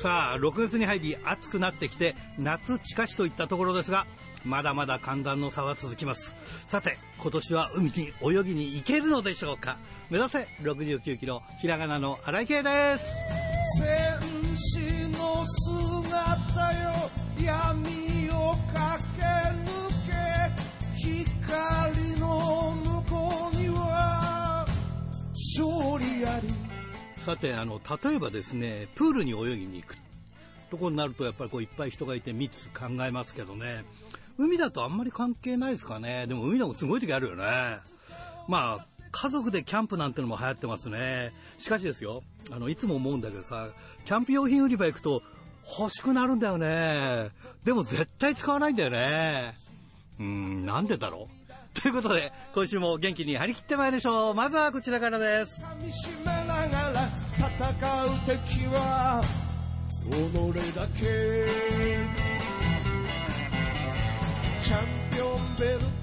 [0.00, 4.06] さあ、6月に入り暑くなってきて、夏近しといったところですが、
[4.46, 6.34] まだまだ寒暖の差は続きます。
[6.68, 9.76] さて、今年は海に泳ぎに行けるのでしょうか
[10.08, 13.29] 目指せ69キロ、ひらがなの荒井圭です。
[27.20, 29.96] さてあの例えばですねプールに泳ぎに行く
[30.70, 33.84] とこになるとやっぱりこういっぱい人がいて密考えますけどね。
[34.38, 36.26] 海だとあんまり関係ないですかね。
[36.26, 37.44] でも海でもすごい時あるよね。
[38.48, 41.32] まあ家族でキャンプなんてのも流行ってますね。
[41.58, 43.68] しかしですよあのいつも思うんだけどさ
[44.06, 45.22] キャンプ用品売り場行くと
[45.78, 47.30] 欲しくなるんだよね。
[47.64, 49.54] でも絶対使わないんだよね。
[50.18, 51.39] うんなんでだろう？
[51.82, 54.34] ということで、今週も元気に張り切ってまいりましょう。
[54.34, 55.64] まずはこちらからです。
[55.64, 59.22] 噛みしめながら戦う敵は、
[60.10, 60.14] 己
[60.76, 61.00] だけ。
[64.60, 65.99] チャンピオンベルト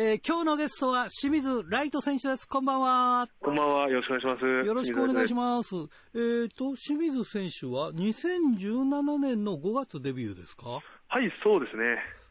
[0.00, 2.46] えー、今日のゲストは清水ライト選手です。
[2.46, 3.26] こんばんは。
[3.40, 3.88] こんばんは。
[3.88, 4.44] よろしくお願いします。
[4.68, 5.74] よろしくお願いします。
[5.74, 10.68] えっ、ー、と、清水選手は2017年の5月デビューですか？
[11.08, 11.82] はい、そうですね。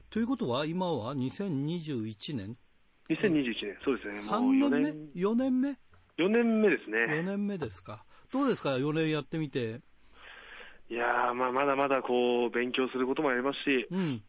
[0.10, 2.56] ということは、今は2021年
[3.10, 4.20] ?2021 年、そうですね。
[4.32, 5.76] 3年目 ?4 年目 ?4
[6.30, 7.00] 年目ですね。
[7.20, 8.06] 4年目ですか？
[8.32, 9.82] どうですか ?4 年やってみて。
[10.90, 14.24] いやー、まあ、まだまだこう、勉強することもありますし、うん。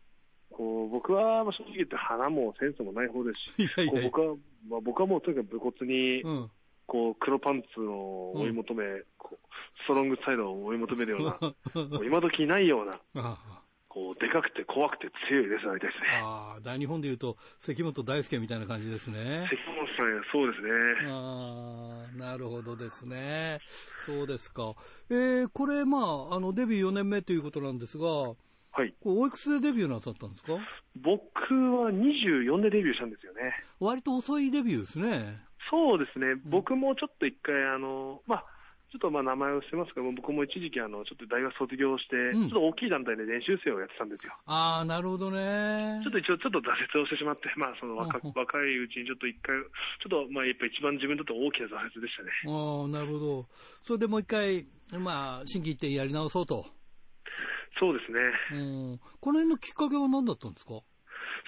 [0.51, 4.35] こう僕は正直言って花もセンスもない方ですし、いやいや僕は、
[4.69, 6.51] まあ、僕はもうとにかく武骨に、うん、
[6.87, 9.37] こう黒パンツを追い求め、うん、こう
[9.85, 11.39] ストロングサイドを追い求めるよ
[11.75, 13.39] うな、 もう今時ないような、
[13.89, 16.09] こうでかくて怖くて強いレスラーみたいですね。
[16.23, 19.49] ああ、大日本でいうと関本大輔みたいな感じですね。
[19.51, 20.71] 関本さん、そうですね。
[21.11, 23.58] ああ、なるほどですね。
[24.07, 24.75] そうですか。
[25.11, 25.98] えー、これ、ま
[26.31, 28.35] あ、あの、デビュー4年目ということなんですが、
[28.78, 28.94] はい。
[29.02, 30.52] これおいくつでデビューなさったんですか？
[30.94, 31.18] 僕
[31.83, 33.52] は24でデビューしたんですよね。
[33.80, 35.42] 割と遅いデビューですね。
[35.68, 36.40] そうですね。
[36.46, 38.44] 僕もちょっと一回、あの、まあ、
[38.90, 44.33] ちょっとまあ名前をしてますけども、僕も一時期あの、ちょっと大学卒業して、うん、ちょっと大きい団体で練習生をやってたんですよ。
[44.46, 46.00] ああ、なるほどね。
[46.02, 49.60] ちょっと一応ちょっと挫折をしてしまって、まあその若若いうちにちょっと一回、
[50.00, 52.30] ちょっとまあやっぱ一番自分にとって大きな挫折でしたね。
[52.48, 53.46] ああ、なるほど。
[53.83, 54.64] それでもう一回、
[54.96, 56.64] まあ、心機一転やり直そうと。
[57.79, 58.18] そうですね。
[58.52, 59.01] うん。
[59.20, 60.80] この辺のきっかけは何だったんですか？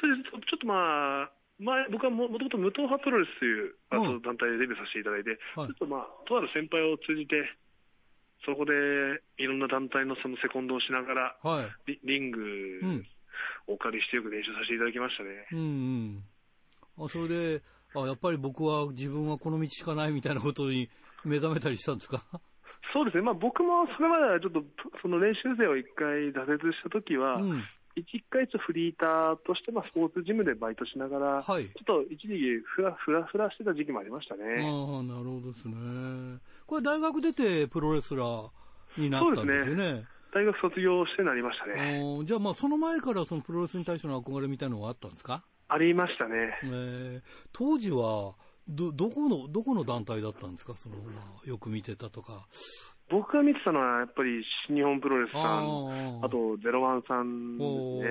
[0.01, 7.37] それでちょっとまあ、前、僕はもともと無党派プロレスというあと団体でデビューさせていただいて、はい、ちょっとまあ、とある先輩を通じて、
[8.47, 8.73] そこで
[9.37, 12.41] いろんな団体のそのセコンドをしながら、はい、リリング
[13.69, 15.47] をお借りしてよく練習させていただきましたね。
[15.53, 17.05] うんうん。
[17.05, 17.63] あ、それで、
[17.95, 20.89] あ、やっぱり僕は自分はこの道しかないみたいなことに
[21.25, 22.25] 目覚めたりしたんですか？
[22.93, 24.63] そうですね、まあ、僕もそれまではちょっと、
[25.03, 27.63] その練習生を一回挫折したときは、うん、
[27.97, 34.43] 一回ちょっとフリーターとして、まあ、スポーツジムでバイトしながら、はい、ちょっと一時期ふらふらふらしてた時期もありましたね。
[34.43, 36.39] ああ、なるほどですね。
[36.67, 38.51] これ大学出てプロレスラー
[38.97, 39.93] になったんですよね。
[39.95, 42.25] ね大学卒業してなりましたね。
[42.25, 45.43] じゃあまあその前からそのプロレスに対しての憧れみたいなのはあったんですか？
[45.69, 46.59] ありましたね。
[46.65, 47.23] えー、
[47.53, 48.35] 当時は、
[48.71, 50.75] ど、どこの、どこの団体だったんですか？
[50.75, 51.03] その、ま
[51.45, 52.47] あ、よく見てたとか。
[53.11, 57.65] 僕が見てたのは、やっぱり新日本プロレスさん、あとゼロワンさんで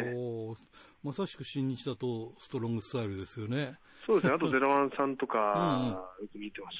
[0.03, 0.56] すね。
[1.03, 3.80] まさしく新日だとストロングスタイルですよね。
[4.06, 4.34] そうですね。
[4.36, 5.38] あとゼロワンさんとか、
[6.22, 6.78] よく見てまし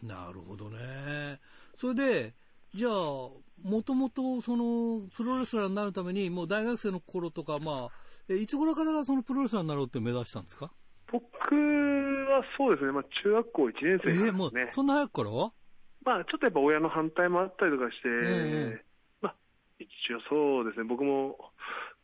[0.00, 0.14] たね。
[0.24, 1.40] なるほどね。
[1.76, 2.34] それで、
[2.72, 7.88] じゃあ、もともと、その、プロレスラーになるために、もう大学生の頃とか、まあ、
[8.28, 10.70] え、いつ頃からそのプロレスラーになろうって目指したんですか？
[11.10, 11.54] 僕
[12.38, 14.26] はそうですね、まあ中学校1年生ね。
[14.26, 15.30] えー、もう、そんな早くから？
[16.04, 18.80] まあ、ちょっとやっぱ親の反対もあったりとかして、うん
[19.20, 19.34] まあ、
[19.78, 21.36] 一応そうですね、僕も、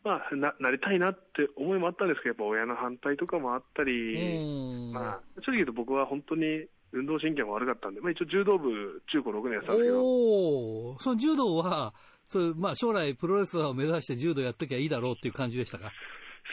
[0.04, 10.02] まあな、なりたいなって思いもあったんですけど、やっぱ親の反対とかもあったり、まあ、正直言うと僕は本当に運動神経も悪かったんで、まあ、一応柔道部、中高6年やってたんですけど。
[10.04, 11.94] おその柔道は、
[12.24, 15.90] そうまあ、将来プロレスラーを目指して柔道やっときゃいいだろうっていう感じでしたか？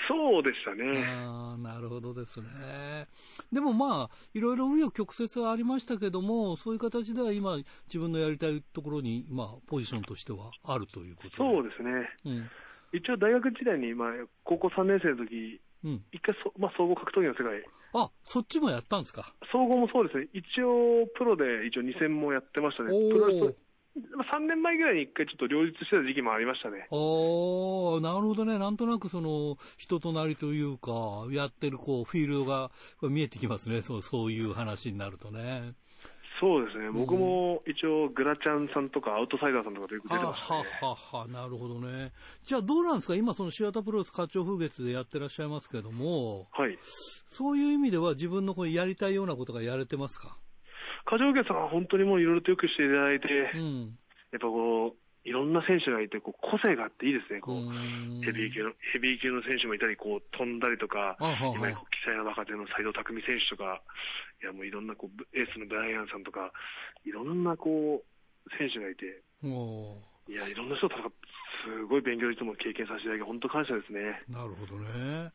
[0.07, 1.05] そうでしたね。
[1.05, 2.47] ああ、なるほどですね。
[3.51, 7.57] でもまあ、いろいろ紆余曲折はありましたけども、そういう形では今、
[7.87, 11.91] 自分のやりたいところに、まあ、ポジションとしてはあるということそうですね。
[12.25, 12.49] うん、
[12.93, 14.09] 一応大学時代に、まあ、
[14.43, 17.63] 高校3年生の時、うん、一回そ、まあ、総合格闘技の世界。
[17.93, 19.33] あ、そっちもやったんですか？
[19.51, 20.27] 総合もそうですね。
[20.33, 22.89] 一応、プロで一応2戦もやってましたね。
[22.89, 23.55] プロレス、
[23.97, 26.87] 3年前ぐらいに一回ちょっと両立してた時期もありましたね。
[26.91, 28.57] おなるほどね。
[28.57, 32.71] なんとなくその、人となりというか、やってるこう、フィールドが
[33.01, 33.81] 見えてきますね。
[33.81, 35.73] そう、そういう話になるとね。
[36.39, 42.11] そうですね、うん、僕も一応、グラチャンさんとかアウトサイダーさんとかでよく出てました、ね、はははなるほどね。
[42.43, 46.79] じゃあどうなんですか、今、そのシアタープロレス課長風月でやってらっしゃいますけども、はい、
[47.29, 50.35] そういう意味では、自分のこうやりたいようなことがやれてますか？
[51.05, 53.97] 課長風月さんは本当にもういろいろとよくしていただいて、うん、
[54.31, 57.69] やっぱこう、いろんな選手がいて、こう個性があっていいですね、こう
[58.25, 63.81] ヘビー級のヘビー級の選手もいたり、こう飛んだりとか、今、期待の若手の斉藤匠選手とか、
[64.41, 66.51] いやもういろんなこうエースのブライアンさんとか、
[67.05, 71.11] いろんなこう選手がいて、いや、いろんな人と戦
[71.61, 74.25] すごい勉強いつも経験させていただき、本当感謝ですね。
[74.27, 75.31] なるほどね。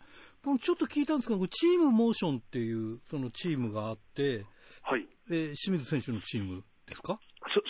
[0.61, 4.45] ちょっと聞いたんですけど、チームモーションっていうそのチームがあって、
[4.89, 5.07] はい。
[5.31, 7.19] えー、清水選手のチームですか？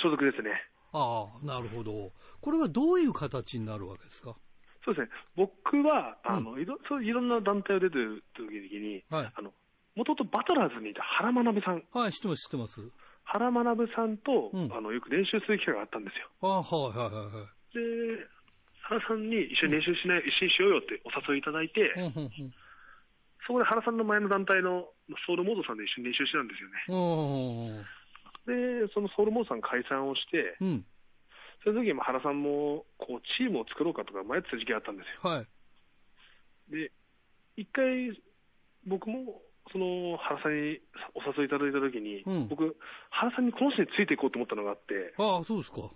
[0.02, 0.50] 所属ですね。
[0.92, 2.12] ああ、なるほど。
[2.40, 4.36] これはどういう形になるわけですか？
[4.84, 5.08] そうですね。
[5.34, 8.44] 僕は、あの、うん、いろ、そういろんな団体を出てる時
[8.78, 9.50] に、はい、あの、
[9.96, 11.82] もともとバトラーズにいた原学さん。
[11.90, 12.80] はい、知ってます、知ってます。
[13.24, 16.28] 原学さんと、うん、あの、よく練習する機会があったんですよ。
[16.42, 17.74] あはいはいはいはい。
[17.74, 17.80] で、
[18.82, 22.54] 原さんに一緒に練習しない、うん、一緒にしようよってお誘いいただいて、うんうんうん、
[23.46, 24.90] そこで原さんの前の団体の
[25.26, 27.86] ソウルモードさんで一緒に練習してたんですよね。
[28.46, 30.84] で、そのソウルモードさん解散をして、うん、
[31.62, 35.30] その時に原さんもこうチームを作ろうかとか迷ってた時期があったんですよ。
[35.30, 35.46] はい、
[36.70, 36.92] で、
[37.56, 38.10] 一回、
[38.86, 40.78] 僕もその原さんに
[41.14, 42.76] お誘いいただいた時に、うん、僕、
[43.10, 45.90] 原さんにこの人についていこうと思ったのがあって、ああ、そうですか。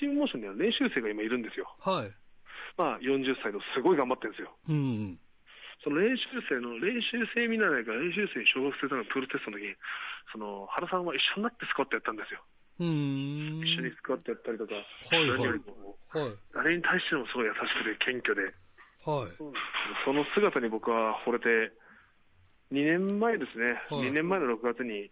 [0.00, 1.68] チームモーションには練習生が今いるんですよ。
[1.80, 2.12] はい。
[2.76, 4.56] まあ、40歳のすごい頑張ってるんですよ。
[4.68, 5.18] うん。
[5.82, 9.74] その練習生の練習生見習いが練習生に小学生とのプールテストの時に、
[10.32, 12.40] その原さんは一緒になってスクワットやったんですよ。
[12.80, 14.82] うん一緒にスクワットやったりとか、は
[15.20, 18.50] いはい、はい、誰に対してもすごい優しくて謙虚で、
[19.06, 19.30] はい、
[20.04, 21.70] その姿に僕は惚れて、
[22.72, 25.10] 2年前ですね、はい、2年前の6月に、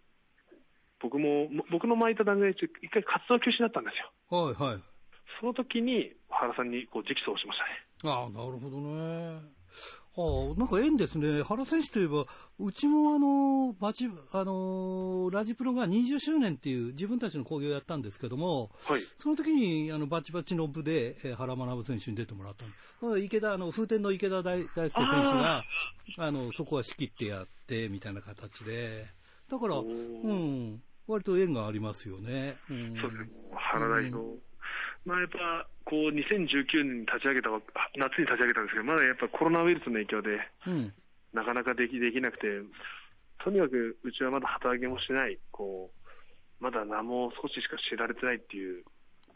[0.99, 4.11] 僕も、僕の巻いた段階で一回活動休止になったんですよ。
[4.31, 4.81] はいはい。
[5.39, 7.59] その時に原さんにこう直訴をしまし
[8.03, 8.15] たね。
[8.15, 9.39] ああ、なるほどね。
[10.15, 11.41] はあ、なんか縁ですね。
[11.41, 12.25] 原選手といえば、
[12.59, 25.63] うちもあの、バチ、あの、ラジプロが20周年っていう自分たちの興行をやったんですけども、はい、その時に、あの、バチバチの部で、えー、原学選手に出てもらった池田、あの、風天の池田大大輔選手が、
[26.19, 29.07] あの、そこは仕切ってやって、みたいな形で、
[29.49, 32.57] だから、うん、割と縁がありますよね。
[32.69, 33.29] うん、そうですね。
[33.51, 34.39] 原大の、うん
[35.05, 37.49] まあ、やっぱこう2019年に立ち上げた
[37.97, 40.93] 夏に立ち上げたんですけど、まだやっぱコロナウイルスの影響で、うん、
[41.33, 42.47] なかなかできできなくて、
[43.43, 48.83] とにかくうちはまだ旗揚げもしてない、こうまだ名も少ししか知られてないっていう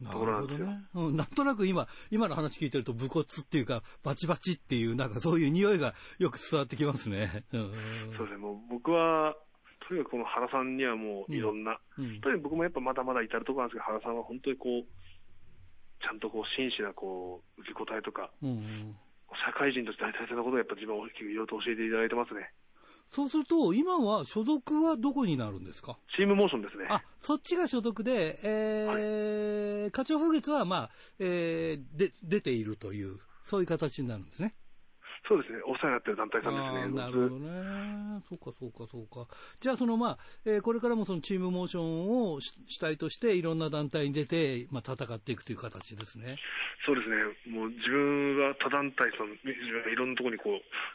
[0.06, 0.68] ところなんですよ。
[0.68, 7.44] ねうん、なんとなく今、今の話聞いてると、武骨っていうか、バチバチっていう、なんかそういう匂いがよく伝わってきますね。
[7.52, 9.36] うん、そうですね、もう僕は、
[9.88, 12.06] とにかくこの原さんにはもういろんな、うん。
[12.06, 14.86] うん、とにかく僕もやっぱまだまだ至るところなんですけど、原さんは本当にこう、
[16.02, 18.96] ちゃんとこう真摯なこう受け答えとか、うんうん、
[19.46, 22.52] 社会人として大切なことをやっぱ自分は大きくいろいろと教えていただいてますね。
[23.10, 25.98] そうすると、今は所属はどこになるんですか？
[26.18, 26.88] チームモーションですね。
[26.90, 34.56] あ、そっちが所属で、えー、はい、課長風月は、まあ、えー、で、出ているという、そういう形になるんですね。
[35.28, 36.96] そうですね、お世話になってる団体さんですね。
[36.96, 38.24] なるほどね。
[38.30, 39.28] そうか、そうか、そうか。
[39.60, 46.38] じゃあ、その、まあ、えー、これからもそのチームモーションを主体として、いろんな団体に出て、まあ、戦っていくという形ですね。
[46.86, 47.18] そうですね。
[47.52, 49.36] もう自分は他団体さん、
[49.92, 50.50] いろんなところにこ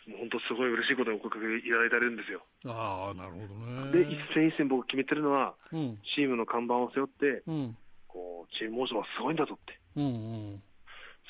[0.06, 2.40] う、もう本当すごい嬉しいことをおかけいただいてるんですよ。
[2.64, 3.54] ああ、なるほど
[3.90, 3.92] ね。
[3.92, 7.76] で、一戦一戦僕決めてるのは、うん、チームの看板を背負って、うん、
[8.08, 9.78] こう、チームモーションはすごいんだぞって。
[9.96, 10.08] うんう
[10.56, 10.62] ん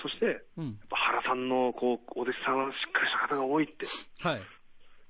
[0.03, 3.87] そして、うん、やっぱ原さんのこうお弟子さんはしっかりした方が多いって、
[4.19, 4.43] はい、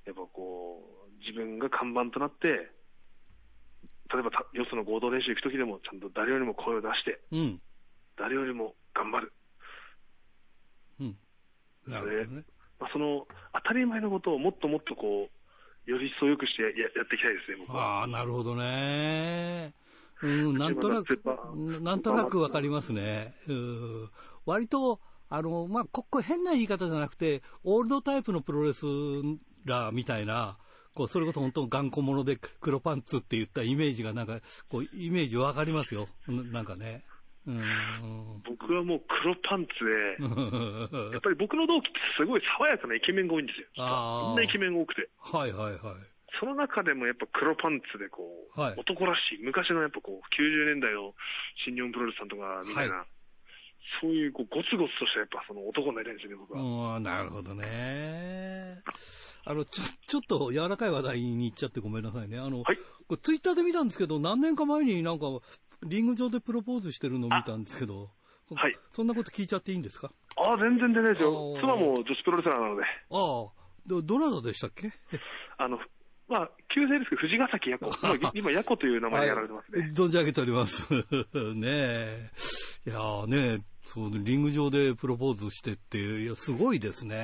[0.05, 2.47] やっぱこう、自分が看板となって、
[4.13, 7.61] 例えばよその合同練習行くときでも、ちゃんと誰よりも声を出して、うん、
[8.17, 9.33] 誰よりも頑張る。
[10.99, 11.17] うん、
[11.87, 12.43] なるほどね。
[12.79, 15.29] まあ、その当たり前のことをもっともっとこ
[15.87, 16.73] う、より一層よくしてやや
[17.03, 18.01] っていきたいですね、僕は。
[18.01, 19.73] ああ、なるほどね。
[20.21, 21.19] うん、なんとなく、
[21.81, 23.35] なんとなくわかりますね。
[23.47, 24.09] うん、
[24.45, 28.85] 割と、あの、まあ、ここ変な言い方じゃなくて、オールドタイプのプロレス
[29.65, 30.57] ラーみたいな、
[30.93, 36.07] こう、それこそ本当頑固者で黒パンツって言ったイメージがなんか、こう、イメージわかりますよ。
[36.27, 37.03] なんかね。
[37.45, 43.67] うん僕はもう黒パンツで、やっぱり僕の同期ってすごい爽やかなイケメンが多いんですよ。
[43.75, 45.09] みんなイケメンが多くて。
[45.19, 45.79] はいはいはい。
[46.39, 48.23] その中でもやっぱ黒パンツでこ
[48.55, 51.13] う、はい、男らしい、昔のやっぱこう、90年代の
[51.65, 53.07] 新日本プロレスさんとかみたいな、はい、
[54.01, 56.99] そういうこうゴツゴツとしたやっぱその男になりたいんですよね、僕は。
[56.99, 58.81] なるほどね。
[59.45, 62.39] あの、ちょ、ちょっと柔らかい話題に行っちゃってごめんなさいね。
[62.39, 62.83] あの、はい、こ
[63.15, 65.25] れツイッターで見たんですけど、何年か前になんか、
[65.85, 68.09] リング上でプロポーズしてるのを見たんですけど、
[68.55, 68.77] はい。
[68.91, 70.11] そんなこと聞いちゃっていいんですか？
[70.37, 71.55] ああ、全然出ないですよ。
[71.59, 72.83] 妻も女子プロレスラーなので。
[72.83, 73.51] ああ、
[73.87, 74.89] ど、どなたでしたっけ？
[75.57, 75.79] あの、
[76.29, 77.91] まあ、旧姓ですけど、藤ヶ崎也子。
[78.33, 79.91] 今、也子という名前でやられてますね。
[79.93, 80.93] 存じ上げております。
[80.93, 81.01] ね
[81.67, 82.31] え。
[82.85, 87.15] いやねそう、リング上でプロポーズしてって、いや、すごいですね。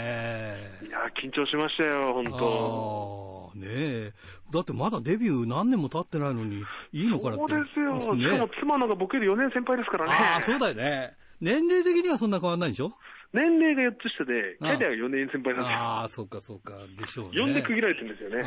[0.85, 4.11] いや、緊張しましたよ、本当ねえ。
[4.51, 7.53] だってまだデビュー何年も経ってないのに、いいのかなって。
[7.53, 8.15] そうですよ。
[8.15, 10.11] ね、しかも妻のが僕より4年先輩ですからね。
[10.13, 11.13] ああ、そうだよね。
[11.41, 12.93] 年齢的にはそんな変わんないでしょ？
[13.31, 15.77] 年齢が4つ下で、キャリアが4年先輩なんですよ。
[15.77, 17.31] ああ、そうかそうか、でしょうね。
[17.31, 18.43] 4で区切られてるんですよね。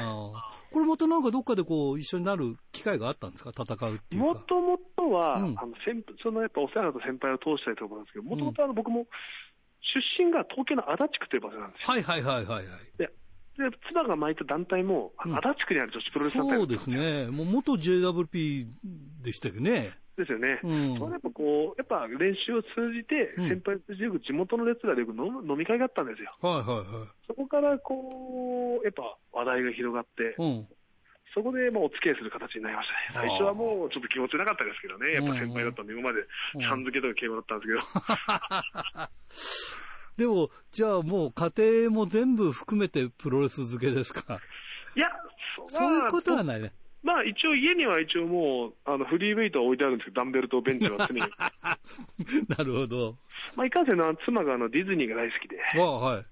[0.72, 3.50] これまたなんかどっかでこう、一緒になる機会があったんですか？
[3.50, 9.06] 戦うっていうもともとは、うん、あの先そのやっぱお世話になった先輩を通したいと思うんですけど、もともと僕も、
[10.18, 11.88] 出身が東京の足立区という場所なんですよ。
[11.92, 12.64] はいはいはいはい、はい。
[12.98, 13.10] で
[13.58, 17.26] で、妻が巻いた団体も、足立区にある女子プロレス団体、そうですね。
[17.30, 18.66] もう元 JWP
[19.22, 19.90] でしたよね。
[20.16, 20.60] ですよね。
[20.62, 26.36] うん、それやっぱこう、やっぱ練習を通じて、先輩通じてよく地元のレスラーでよく飲飲み会があったんですよ。
[26.40, 27.08] はいはいはい。
[27.26, 29.02] そこからこう、やっぱ
[29.32, 30.68] 話題が広がって、うん、
[31.34, 33.26] そこでまあお付き合いする形になりましたね。
[33.28, 35.12] 最初はもうちょっと気持ちなかったですけどね。
[35.14, 36.20] やっぱ先輩だったんで、今まで
[36.68, 39.08] さん付けとか敬語だったんですけど。
[40.16, 41.50] でも、じゃあもう家
[41.86, 44.40] 庭も全部含めてプロレス付けですか？
[44.94, 45.08] いや、
[45.68, 46.72] そういうことはないね。
[47.02, 51.20] まあ一応家には一応もう、あの、フリーウェイトは置いてあるんですけど、ダンベルとベンチは常に。
[52.48, 53.16] なるほど。
[53.56, 55.58] まあいかんせんの妻があのディズニーが大好きで。
[55.60, 56.24] ああ、はい。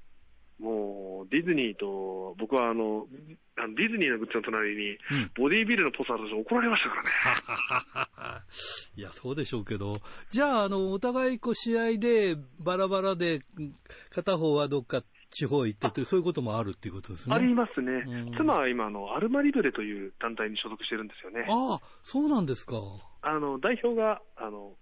[0.60, 3.06] もう、ディズニーと、僕はあの、
[3.56, 4.98] あのディズニーのグッズの隣に、
[5.34, 6.96] ボディービルのポスターとして怒られましたか
[7.96, 8.42] らね。
[8.96, 9.94] いや、そうでしょうけど。
[10.28, 13.40] じゃあ、あの、お互いこう試合でバラバラで、
[14.10, 17.34] 片方はどっか地方行ってて、そういうこともあるっていうことですね。
[17.34, 18.04] ありますね。
[18.06, 21.46] うん、妻は今、あの、アルマリブレという団体に所属してるんですよね。
[21.48, 22.76] ああ、そうなんですか。
[23.22, 24.74] あの、代表が、あの、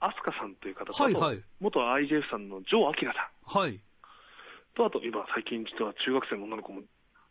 [0.00, 3.60] アスカさんという方と、はいはい、元 IJF さんのジョー・アキラさん。
[3.60, 3.80] はい。
[4.74, 6.82] と、あと今、最近実は中学生の女の子も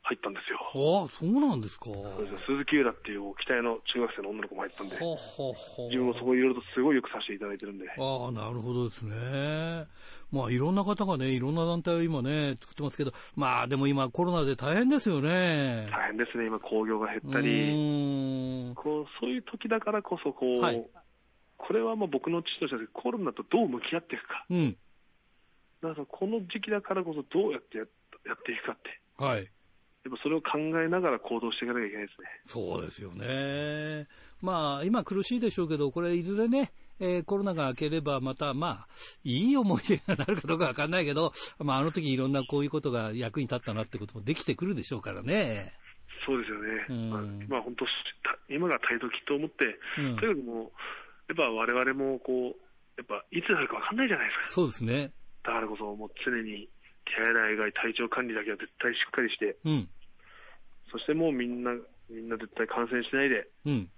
[0.10, 0.58] 入ったんですよ。
[0.58, 1.86] ああ、そうなんですか。
[1.86, 5.18] そうです鈴木優良っていう期待の中学生の女の子も入ったんで、はは
[5.86, 7.86] 自分もそこいろいろとすごいよくさせていただいてるんで。
[7.86, 9.86] ああ、なるほどですね。
[10.32, 15.88] まあ、いろんな方がね、いろんな団体を今ね、作ってますけど、まあ、でも今コロナで大変ですよね。
[15.92, 18.74] 大変ですね、今興行が減ったり。
[18.76, 20.86] こう、そういう時だからこそ、こう、はい、
[21.58, 24.46] これはもう僕の父としてコロナとどう向き合っていくか。
[24.50, 24.78] うん。
[25.82, 27.88] だからこの時期だからこそどうやってやっ
[28.44, 29.24] ていくかって。
[29.24, 29.48] はい。
[30.06, 32.28] やっぱそれを考えながら行動していかなきゃいけないですね。
[32.46, 34.08] そうですよね。
[34.42, 38.88] まあ、今苦しいでしょうけど、これいずれね、えー、コロナが明ければまた、まあ、
[39.24, 45.74] いい思い出がなるかどうかわかんないけど、まあ、あの時いろんなこういうことが役に立ったなってこともできてくるでしょうからね。
[46.26, 46.86] そうですよね。
[46.90, 47.86] うん、まあ、まあ、本当、
[48.50, 49.66] 今が態時と思って、
[49.98, 50.66] うん、とにかくもう、
[51.28, 54.48] やっぱ我々もこう、やっぱいつになるかわかんないじゃないですか。
[54.52, 55.12] そうですね。
[55.44, 56.68] だからこそ、もう常に
[57.16, 59.90] 手洗い以外体調管理だけは絶対しっかりして、うん、
[60.92, 61.72] そしてもうみんな、
[62.10, 63.90] みんな絶対感染しないで、うん、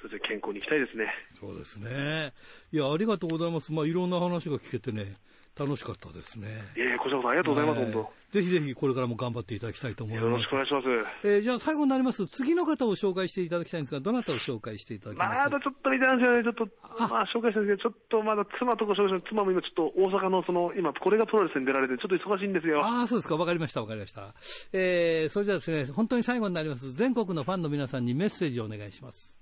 [0.00, 1.12] そして健康にいきたいですね。
[1.38, 2.32] そうですね。
[2.72, 3.72] いや、ありがとうございます。
[3.72, 5.16] まあ、いろんな話が聞けてね、
[5.58, 6.48] 楽しかったですね。
[6.76, 8.12] いえ、こちらこそありがとうございます、本当。
[8.30, 10.26] ぜひぜひこれからも頑張っていただきたいと思います。
[10.26, 10.88] よろしくお願いします。
[11.24, 12.26] えー、じゃあ最後になります。
[12.26, 15.44] 次の方を紹介していただきたいんですが、どなたを紹介していただきます？
[15.44, 16.44] まだちょっと見てないんですよね。
[16.44, 16.68] ちょっと、
[17.08, 22.84] まあ紹介したんですけど、ちょっとまだ妻とか紹介妻も今ちょっと大阪のその、今これがプロレスに出られてちょっと忙しいんですよ。
[22.84, 23.36] ああ、そうですか。
[23.36, 24.34] わかりました、わかりました。
[24.72, 26.92] えー、それじゃあですね、本当に最後になります。
[26.92, 29.38] 全国のファンの皆さんにメッセージをお願いします。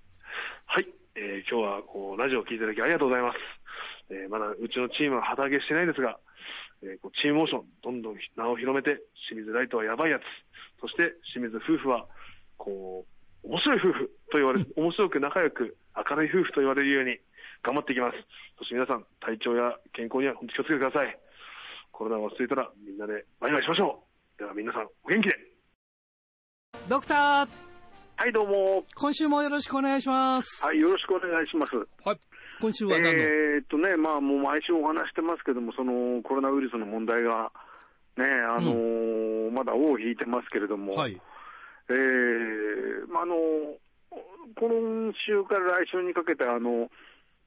[0.66, 0.86] はい。
[1.16, 3.38] えー、今日はこうラジオを聞いていただきありがとうございます。
[4.10, 6.18] えー、まだうちのチームは旗揚げしてないですが、
[6.82, 10.22] えー、こうチームモーション、どんどん名を広めて、清水ライトはやばいやつ、
[10.80, 12.06] そして清水夫婦は、
[12.56, 13.06] こ
[13.44, 17.18] う、面白い夫婦と言われる、 面白く仲良く明るい夫婦と言われるように
[17.62, 18.18] 頑張っていきます。
[18.58, 21.18] そして皆さん、体調や健康には本当気をつけてください。
[21.92, 24.04] コロナが落ち着いたらみんなでバイバイしましょ
[24.36, 24.38] う。
[24.38, 25.36] では皆さん、お元気で。
[26.88, 27.48] ドクター
[28.16, 28.84] はい、どうも。
[28.94, 30.64] 今週もよろしくお願いします。
[30.64, 31.74] はい、よろしくお願いします。
[31.76, 32.18] はい。
[32.64, 33.22] 今週は何の？
[33.22, 37.52] えー、っとね、まあ、もう毎週お話してますけども、そのコロナウイルスの問題が、
[38.16, 41.20] ね、あのーうん、まだ尾を引いてますけれども、はい。
[41.90, 43.36] えー、まあ、あの
[44.56, 46.88] 今週から来週にかけて、あの、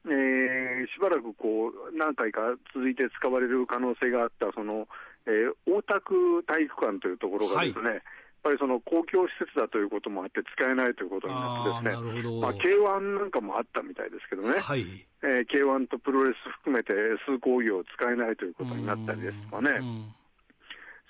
[0.06, 4.88] えー、しばらくこう何回か続いて使われる可能性があった、その、
[5.26, 8.02] えー、大田区体育館というところがですね、はい
[8.48, 14.88] ぱりその公共施設だということもあって使えないということになってですね、まあ、K1 なんかもあったみたいですけどね、はい。
[15.22, 16.94] えー、K1 とプロレス含めて
[17.28, 19.84] 数工業を使えないということになったりですとかね。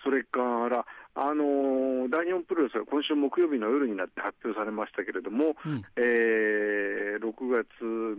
[0.04, 0.40] それか
[0.70, 0.86] ら、
[1.18, 7.66] あのー、大日本プロレスは今週木曜日の夜になって発表されましたけれども、うん、えー、6月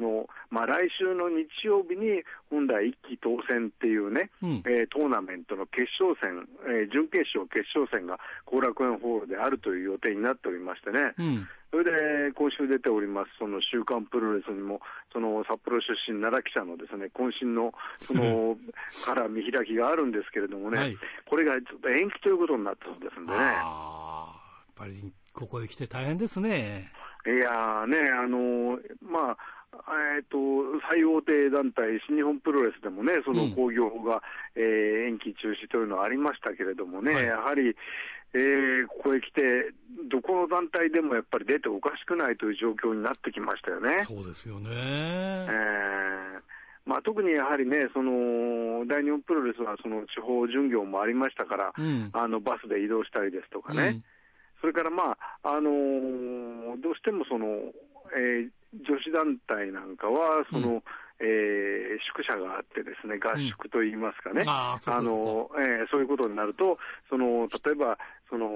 [0.03, 14.81] の、まあ、来週の日曜日に本来一期当選っていうね、うん、えー、トーナメントの決勝戦、えー、準決勝、決勝戦が後楽園ホールであるという予定になっておりましてね、うんそれで今週出ております、その週刊プロレスにも、
[15.13, 18.57] その札幌出身奈良記者のですね渾身のその
[19.05, 20.97] から見開きがあるんですけれどもね、はい、
[21.29, 23.39] これがちょっと延期ということになったそうですんでね。
[23.39, 24.35] やっ
[24.75, 26.91] ぱりここへ来て大変ですね。
[27.27, 29.37] いやね、あのまあ、
[29.73, 34.23] えーと、最大手団体、新日本プロレスでもね、その興行が、
[34.57, 37.77] うん、えー、延期中止というのはありましたけれどもね、はい、やはり、
[38.35, 39.73] えー、ここへ来て、
[40.11, 44.05] どこの団体でもやっぱり出ておかしくないという状況になってきましたよね。
[44.05, 44.69] そうですよね。
[44.73, 46.59] えー
[46.89, 54.05] まあ、特にやはりね、その大日本プロレスはその地方巡業もありましたから、うん、あのバスで移動したりですとかね、うん、
[54.63, 57.47] それからまあ、あのー、どうしてもその、
[58.17, 60.83] えー、女子団体なんかは、その、うん
[61.21, 66.79] えー、宿舎があってですね、合宿といいますかね、あの、えー、そういうことになると、
[67.11, 67.99] その、例えば、
[68.31, 68.47] その、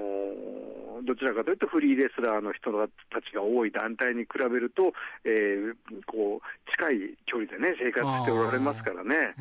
[1.03, 2.87] どちらかというとフリーレスラーの人た
[3.19, 4.93] ちが多い団体に比べると、
[5.25, 5.75] えー、
[6.07, 9.35] こう、近い距離でね、生活しておられますからね。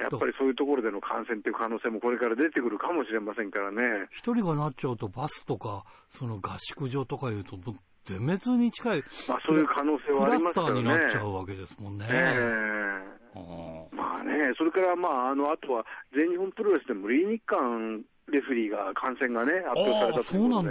[0.00, 4.06] やっぱりそういうところでの感染という可能性もこれから出てくるかもしれませんからね。
[4.10, 7.58] 一人がなっちゃうと、バスとか、その合宿場とかいうと、
[8.06, 10.82] 全滅に近い、まあ、そういう可能性はありますよね。
[10.82, 12.06] クラスターになっちゃうわけですもんね。
[12.08, 15.84] えー、まあね、それから、まあ、あのあとは
[16.14, 20.28] 全日本プロレスでもリー日韓レフリーが感染がね、発表されたということで。
[20.38, 20.70] そうなんだ。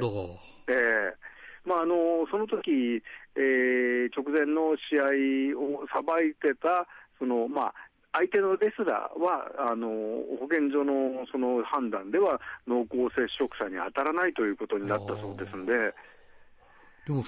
[0.67, 3.01] えーまあ、あのその時、
[3.35, 6.87] えー、直前の試合をさばいてた、
[7.19, 7.73] そのまあ、
[8.13, 9.89] 相手のレスラーはあの
[10.39, 15.73] 保健所のその判断では濃厚接触者に当たらないということになったそうですんで。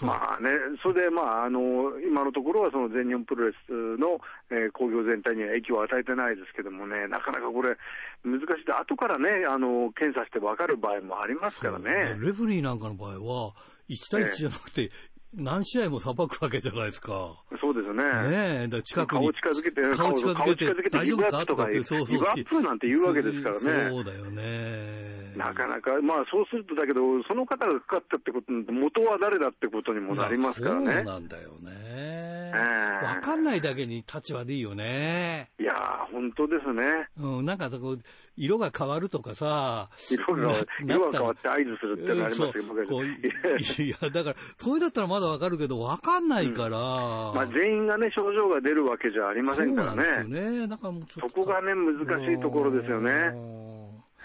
[0.06, 0.50] まあね、
[0.82, 7.78] それで、まあ、あの今のところはその全日本プロレスの、えー、工業全体には影響を与えてないですけどもね、なかなかこれ、
[8.26, 8.66] 難しい。
[8.66, 12.18] で、後からね、あの検査して分かる場合もありますからね。
[12.20, 13.54] レフリーなんかの場合は、
[13.90, 14.90] 1対1じゃなくて、
[15.38, 17.36] 何試合もさばくわけじゃないですか。
[17.62, 18.04] そうですね。
[18.30, 19.32] ねえ、だ近くに。
[19.32, 21.46] 顔近づけて、顔近づけて、大丈夫か？
[21.46, 22.18] とかって、そうそう。
[22.18, 23.90] ギブアップなんて言うわけですからね。
[23.92, 25.38] そうだよね。
[25.38, 30.94] なかなか、まあそうするとだけど、その方がかかったってこと、元は誰だってことにもなりますからね。
[30.96, 32.52] そうなんだよね。
[33.04, 35.52] わ、かんないだけに立場でいいよね。
[35.60, 35.74] いや
[36.12, 36.82] 本当ですね。
[37.20, 38.00] うん、なんかこう、
[38.38, 49.96] 色が変わるとかさ、色が色が変わって合図するってのありますけど、いや、だから、それだったらまだわかるけど、わかんないから、うん、まあ、全員がね、症状が出るわけじゃありませんからね。
[49.96, 50.68] そうなんですよね。
[50.68, 53.12] だからもうそこがね、難しいところですよね。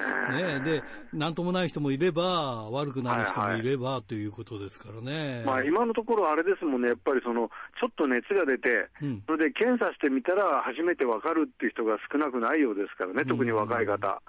[0.00, 3.94] ね、で、なんともない人もいれば、悪くなる人もいれば、はい。
[3.96, 5.42] はい、ということですからね。
[5.44, 7.50] まあ、今のところ、あれですもんね、やっぱりその
[7.80, 14.22] ちょっと熱が出て、うん、それで検査してみたら、初めてわかるっていう人が少なくないようですからね、特に若い方。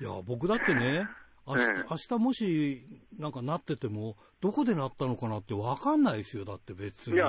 [0.00, 1.06] いや、僕だってね、
[1.46, 2.86] 明日、明日もし
[3.18, 7.20] なんかなってても、どこでなったのかなって分かんないですよ、だって別に。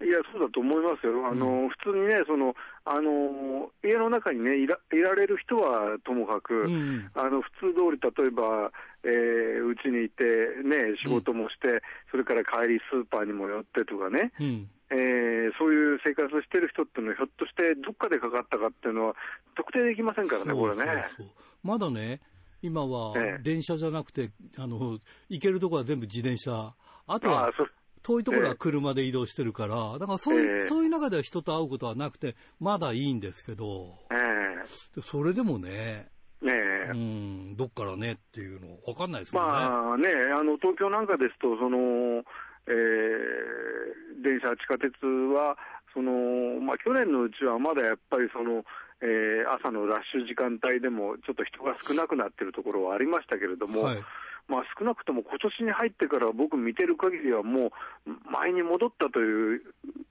[0.00, 1.26] いやそうだと思いますよ。
[1.26, 8.70] あの、うん、普通にね、その、あの、家の中にね、いらいられる人はともかく、うん、あの、普通通り、例えば、
[9.02, 10.22] えー、うちにいて、
[10.62, 11.80] ね、仕事もして、うん、
[12.12, 19.16] それから帰りスーパーにも寄ってとかね、うん、えー、そういう生活してる人っていうのは、ひょっとしてどっかでかかったかっていうのは、
[19.56, 21.10] 特定できませんからね、これね。
[21.16, 21.34] そうそう。
[21.66, 22.20] まだね、
[22.62, 26.74] 今は電車じゃなくて、ええ、あの行けるところは全部自転車、
[27.06, 27.50] あとは
[28.02, 36.08] 遠いところは車で移動してるから、だからそういう、えー、そういう中では人と会うことはなくて、まだいいんですけど、えー、それでもね、
[36.40, 36.52] ね
[36.90, 39.48] うん、どっからねっていうの、分かんないですよね。
[39.48, 40.08] まあね、
[40.38, 42.24] あの東京なんかですと、その
[42.68, 44.92] えー、電車、地下鉄
[45.32, 45.56] は、
[45.94, 48.62] そのまあ、去年のうちはまだやっぱりその、
[49.00, 54.04] えー、朝のラッシュ時間帯でもちょっと人が少なくなっているところはありましたけれども、はい、
[54.48, 57.70] まあ、少なくとも今年に入ってから僕見てる限りはもう
[58.32, 59.62] 前に戻ったという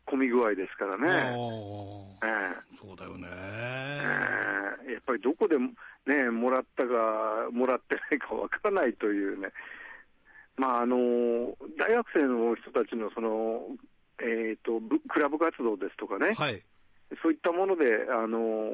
[0.05, 1.07] 混み具合ですからね。
[1.07, 9.49] えー、そうだよね、えー、やっぱりどこで、ね、もらったか、もらってないかわからないというね、
[10.55, 10.97] まあ、あの
[11.77, 13.61] 大学生の人たちのその、
[14.19, 16.61] えーと、クラブ活動ですとかね、はい、
[17.21, 18.69] そういったもので、あの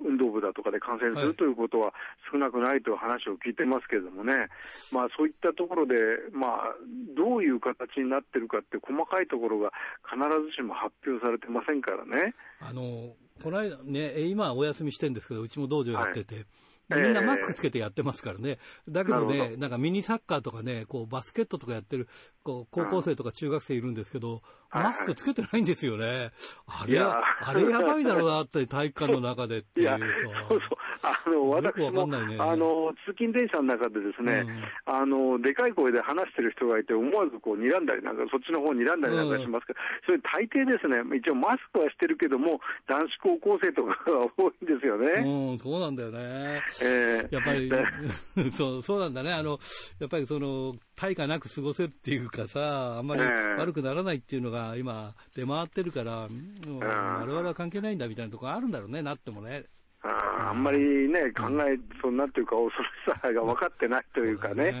[0.00, 1.92] 運動夫だとかで感染するということは
[2.30, 4.48] 少なくないという話を聞いてますけれどもね、
[4.92, 5.94] まあ、そういったところで、
[6.32, 6.74] まあ、
[7.16, 9.70] どういう形になってるかって細かいところが
[10.02, 10.18] 必
[10.50, 12.34] ずしも発表されてませんからね。
[12.60, 16.44] あのこの間ね、今お休みしてるんですけど、うちも道場やってて、はい
[16.90, 18.58] みんなマスクつけてやってますからね。
[18.88, 22.08] だけどね、なんかミニサッカーとかね、こうバスケットとかやってる
[22.42, 24.42] こう高校生とか中学生いるんですけど、
[24.74, 26.32] マスクつけてないんですよね。
[26.66, 29.98] あれ、あれやばいだろうなって体育館の中でっていうさ。
[30.48, 30.78] そうそう。
[31.02, 39.78] あの、私も、ね、あの、通勤電車の中でですね、うん、あの、でかい声で話してる人がいて、思わずこう、睨んだりなんか、そっちの方に睨んだりなんかしますけど、
[40.10, 42.58] うん、それ大抵ですね、一応マスクはしてるけども、
[42.88, 45.52] 男子高校生とかが多いんですよね。
[45.52, 46.62] うん、そうなんだよね。
[46.82, 47.70] えー、やっぱり、
[48.50, 49.32] そう、そうなんだね。
[49.32, 49.58] あの、
[50.00, 53.22] やっぱりその、対価なく過ごせるっていうかさ、あんまり
[53.58, 56.28] 悪くならないっていうのが今、出回ってるから、わ
[57.26, 59.64] れわれは関係ないんだみたいなところあるんだろうね、なってもね。
[60.04, 64.72] ああんまりね、考え、そんなっていうか、恐ろしさが分かってないというかね、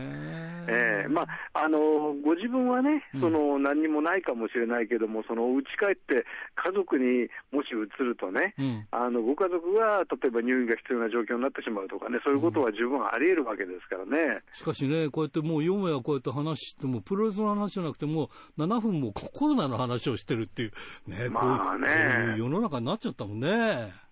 [0.68, 1.78] えー、まあ、あの
[2.22, 14.42] ご自分はね、その何にもないかもしれないけども、その家帰って家族にもし移るとね、うん、あのご家族が例えば入院が必要な状況になってしまうとかね、そういうことは十分あり得るわけですからね。
[14.52, 20.72] しかしね、こうやってもうよもやこうやって話しても、プロレスの話じゃなくて、もう7分もコロナの話をしてるっていう、
[21.08, 24.04] ね、まあね、こういう世の中になっちゃったもんね。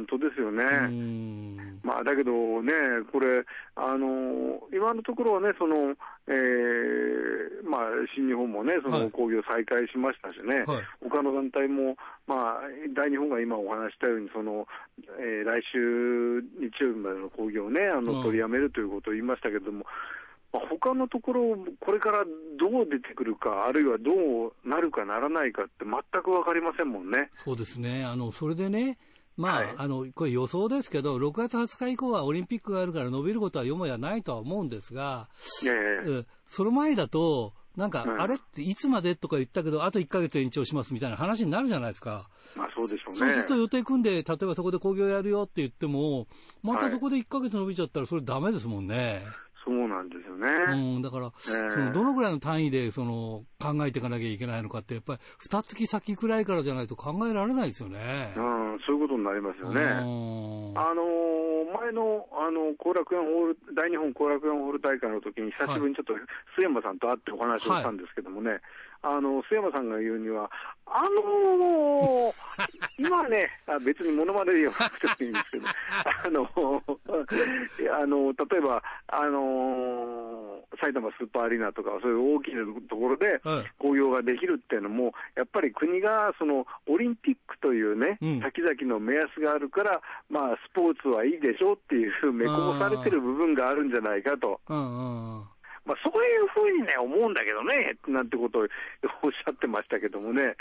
[0.00, 0.64] 本当ですよね。
[1.82, 2.32] まあ、だけど
[2.62, 2.72] ね、
[3.12, 5.96] これ、あの今のところはね、その
[6.28, 7.82] えーまあ、
[8.14, 12.60] 新日本もね、その興行再開しましたしね、はい、他の団体も、まあ、
[12.94, 14.66] 大日本が今お話したように、その
[15.18, 19.84] えー、来週日曜日までの興行をね、あの取りやめるということを言いましたけれども、
[20.52, 22.24] まあ、他のところ、これから
[22.58, 27.30] どう出てくるか、あるいはどうなるかならないかって全く分かりませんもんね。
[27.34, 28.04] そうですね。
[28.04, 28.98] あのそれでね
[29.40, 35.28] まあ、はい、あの、これ予想ですけど、6月20日以降はオリンピックがあるから伸びることはよもやないとは思うんですが、
[35.64, 42.28] えその前だと、なんか、あれっていつまでとか言ったけど、あと1か月延長しますみたいな話になるじゃないですか。
[42.54, 43.18] まあそうでしょうね。
[43.18, 46.26] そうすると予定組んで、例えばそこで興行やるよって言っても、
[46.62, 49.22] またそこで1か月伸びちゃったら、それだめですもんね。
[49.70, 50.48] そうなんですよね。
[50.96, 58.34] うん、だから、えー、そのどのぐらいの単位でその考えていかなきゃいけないのかって、やっぱり二月先くらいからじゃないと考えられないですよね。
[58.36, 59.80] うん、そういうことになりますよね。
[59.80, 61.06] あの
[61.78, 66.14] 前のあの後楽園ホール、大日本後楽園ホール大会の時に、久しぶりにちょっと
[66.58, 68.60] 須山さんと会ってお話をしたんですけどもね、はい
[69.02, 70.50] あの、須山さんが言うには、
[70.86, 72.34] あのー、
[72.98, 73.48] 今ね、
[73.84, 75.66] 別に物まねで言わなくてもいいんですけど、
[76.24, 76.82] あの、
[78.02, 83.40] あの、例えば、あのー、埼玉スーパーアリーナとか、そういう大きなところで
[83.78, 94.60] 興行ができるっていうのも、やっぱり国が、その、オリンピックというね、うん、先々の目安があるから、まあ、スポーツはいいでしょうっていう、めこぼされてる部分があるんじゃないかと。
[94.68, 95.44] うんうん
[95.90, 98.62] まあ、そういうふうにね、思うんだけどね、なんてことを
[99.26, 100.54] おっしゃってましたけどもね、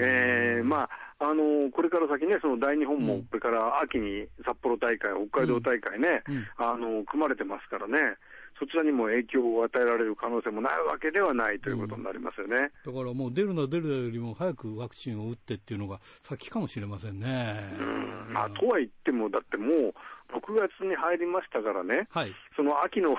[0.00, 6.36] えー、まあ、あのこれから先ね、その大日本も、これから秋に札幌大会、北海道大会ね、うん。
[6.36, 8.16] うん、あの組まれてますからね。
[8.58, 17.56] そちらにも影響を与えられる可能性もないわけではないということになりますよね、うん、だからもう出るな出るよりも早くワクチンを打ってっていうのが先かもしれませんね。
[17.80, 18.32] うん。
[18.32, 19.94] まあ、とは言っても、だってもう、
[20.32, 23.16] 6月に入りましたからね、はい、その秋の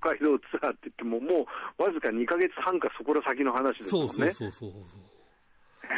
[0.00, 1.46] 北海道ツアーって言っても、も
[1.78, 4.10] うわずか2か月半かそこら先の話ですもんね。
[4.10, 4.98] そうそうそうそう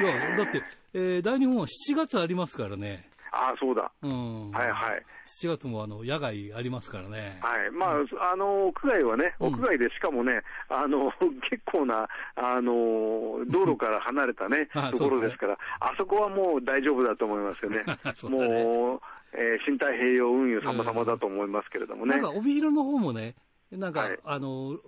[0.02, 0.62] いやだって、
[0.94, 3.10] えー、大日本は7月ありますからね。
[3.32, 3.90] ああ、そうだ。
[4.02, 4.50] うん。
[4.50, 5.04] はいはい。
[5.42, 7.38] 7月もあの野外ありますからね。
[7.40, 7.70] はい。
[7.70, 11.12] まあ、あの、屋外はね、屋外でしかもね、あの、
[11.48, 17.84] 結構な、あの、道路から離れた ね、ところですから、あそこはもう大丈夫だと思いますよね。
[18.24, 19.00] もう、
[19.34, 22.16] えー、身体併用運輸様々だと思いますけれどもね。
[22.16, 23.36] なんか、帯広の方もね、
[23.70, 24.78] なんか、はい、あの、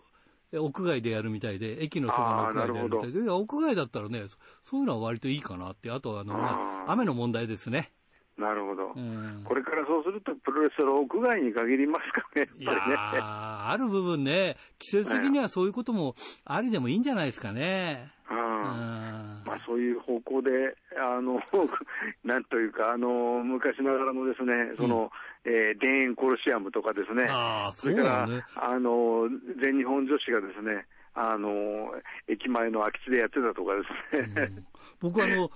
[0.53, 4.25] 屋外でやるみたいで、駅のそばの屋外でやるみたいで、屋外だったらね、
[4.65, 7.93] そういうのは割といいかなって、あとあの、まあ、雨の問題ですね。
[8.39, 12.97] なるほど、うん、これからそうすると、プロレスは屋外に限りますかね、やっぱりね。
[12.99, 18.11] ある部分ね、季節的にはそういうこともありでもいいんじゃないですかね。
[18.33, 20.51] うん、まあ、そういう方向で、
[20.99, 21.41] あの
[22.25, 25.11] なんというか、あの昔ながらのですね、その、
[25.45, 27.27] うん、えー、田園コロシアムとかですね、
[27.75, 29.29] それから、ね、あの
[29.61, 31.93] 全日本女子がですね、あの
[32.29, 34.43] 駅前の空き地でやってたとかですね。
[34.43, 34.67] うん、
[35.01, 35.51] 僕あの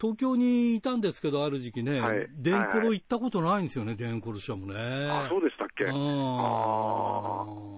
[0.00, 5.08] 東京にいたんですけど、ある時期ね、はい、デンコロ行ったことないんですよね、デンコロシアムね。
[5.10, 5.86] あ、そうでしたっけ？
[5.86, 7.73] ああ。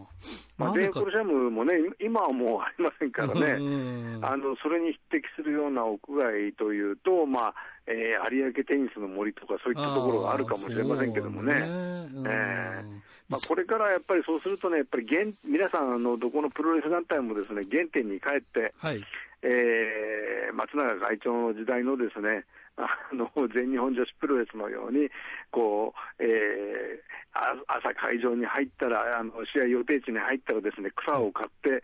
[0.58, 7.54] まあ、デンコルシャムもね、今はもうありませんからね、あのそれに匹敵するような屋外というと、まあ
[7.86, 11.54] えー、有明テニスの森とか、そういったところがあるかもしれませんけどもね。
[12.26, 12.82] え
[13.28, 19.02] まあ、これからやっぱりそうするとね、やっぱり原皆さんあの、どこのプロレス団体もですね原点に帰って、はい、
[19.42, 22.44] えー、松永会長の時代のですね、
[22.76, 25.08] あの全日本女子プロレスのように、
[25.50, 31.82] こう、えー、朝会場に入ったら、あの試合予定地に入ったらですね、草を買って、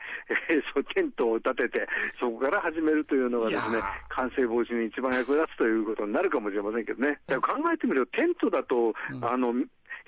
[0.50, 1.88] えー、そうテントを立てて、
[2.20, 7.18] そこから始めるというのがですね、感染防止に一番役立つということになるかもしれませんけどね。
[7.26, 9.52] 考えてみると、テントだと、うん、あの、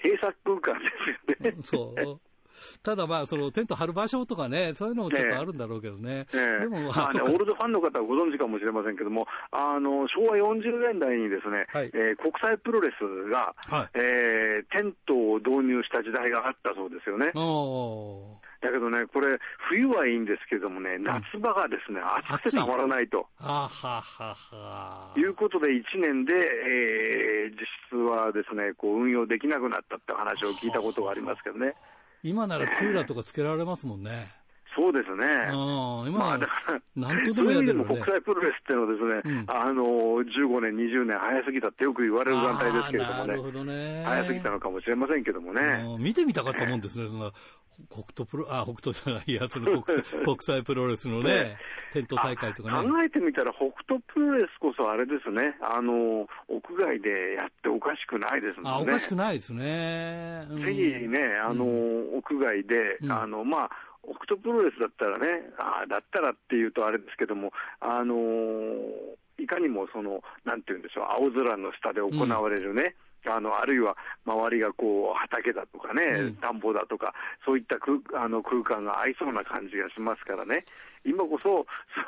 [0.03, 0.79] 閉鎖空間
[1.27, 2.05] ですよね。
[2.05, 2.34] そう
[2.83, 6.27] ただまあ、そのテント張る場所とかね、そういうのもちょっとあるんだろうけどね。
[6.33, 17.33] でも、まあね、オールドファンの方はご存知かもしれませんけども、あの、昭和40年代にですね、はい、えー、国際プロレスが、はい、えー、テントを導入した時代があったそうですよね。
[18.65, 19.39] だけどね、これ、
[19.69, 23.27] 冬はいいんですけどもね、夏場がですね、暑くてたまらないと。
[23.39, 25.13] ははは。
[25.17, 31.75] いうことで、1年で、えー、実質はですね、こう運用できなくなったって話を聞いたことがありますけどね。
[32.25, 34.44] 今ならクーラーとかつけられますもんね。
[34.75, 35.25] そうですね。
[35.51, 39.85] 今、まあ、だから、なんとでもやる、ね、も国際プロレスっていうのはですね、うん、あの、
[40.23, 43.27] 15年、20年早すぎたってよく言われる団体ですけれどもね。
[43.27, 44.05] なるほどね。
[44.05, 45.97] 早すぎたのかもしれませんけどもね。
[45.99, 47.33] 見てみたかったもんですね、その、
[47.91, 51.57] 北斗プロ、あ、北斗じゃないや、その国 国際プロレスのね、ね
[51.93, 52.89] テント大会とかね。
[52.89, 58.71] 考えてみたら、北斗プロレスこそあれですね、あの、屋外でやっておかしくないですもんね。
[58.71, 60.47] あ、おかしくないですね。
[60.51, 63.71] ぜひね、あの、うん、屋外で、あの、まあ、
[64.05, 77.15] 北斗プロレスだったらね、あだったらっていうとあれですけども、あのー、いかにもその、なんていうんでしょう、青空の下で行われるね、うん、あのあるいは周りがこう畑だとかね、田んぼだとか、
[77.45, 80.65] そういった空あの空間が合いそうな感じがしますからね、
[81.05, 81.67] 今こそ、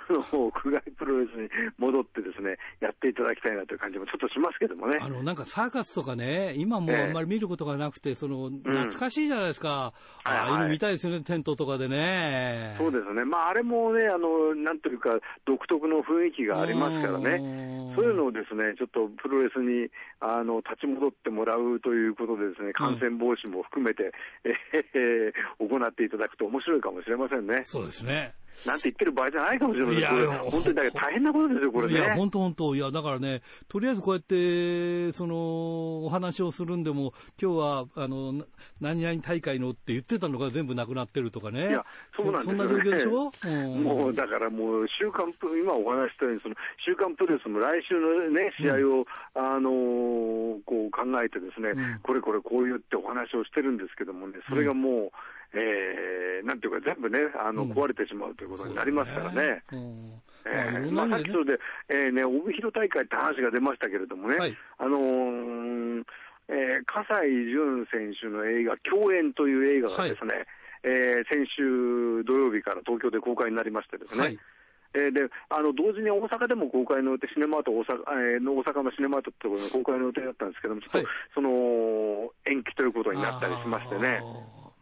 [0.08, 4.98] その屋外プロレスに戻ってですね、やっていただきたいなという感じもちょっとしますけどもね。
[5.00, 9.92] あの、なんかサーカスとかね、今もあんまり見ることがなくて、その、懐かしいじゃないですか。
[10.24, 12.74] うん、ああいうの見たいですよね、テントとかでね。
[12.78, 13.24] そうですね。
[13.24, 15.10] まあ、あれもね、あの、なんというか、
[15.44, 17.92] 独特の雰囲気がありますからね。
[17.94, 24.52] そういうのをですね、ちょっとプロレスに、あの、立ち戻ってもらうということでですね、感染防止も含めて、うん、
[24.94, 27.62] えー、行っていただくと面白いかもしれませんね。
[27.64, 28.34] そうですね。
[28.64, 29.96] なんて言ってる場合じゃないかもしれない。
[29.96, 30.10] いや、
[30.50, 31.94] 本当にだけ大変なことですよ、これね。
[31.94, 32.74] いや、本当本当。
[32.74, 38.46] いや、だからね、とりあえずこうやって、その、お話をするんでも、今日は、あの、
[38.80, 41.68] 何々大会のって言ってたのが全部なくなってるとかね。
[41.68, 55.10] いや、そうなんですよ、ね、そんな状況でしょ、うん、もう、だからもう、週刊プ、今お話したように、その、週刊プレスも来週のね、試合を、うん、あのー、こう考えてですね、うん、これこれこう言ってお話をしてるんですけどもね、それがもう、
[55.54, 59.62] えー、なんていうか、全部ね、あの、壊れてしまうということになりますからね。
[60.46, 66.04] えー、まあ、さっきそれで、えー、ね、帯広大会って話が出ましたけれどもね、はい、あのー、
[66.48, 70.46] えー、葛西潤選手の映画、共演という映画がですね、はい、
[70.84, 74.38] えー、先週土曜日から東京で公開になりましてですね、はい。
[74.94, 77.94] えー、であの同時に大阪でも公開の予定、シネマート大阪,、
[78.36, 84.22] えー、の大阪のシネマートってところの公開の予定だったんですけども、ちょっと、はい、その延期ということになったりしましてね。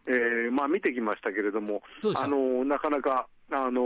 [0.06, 1.82] えー、まあ見てきましたけれども、
[2.16, 3.80] あのなかなか、あの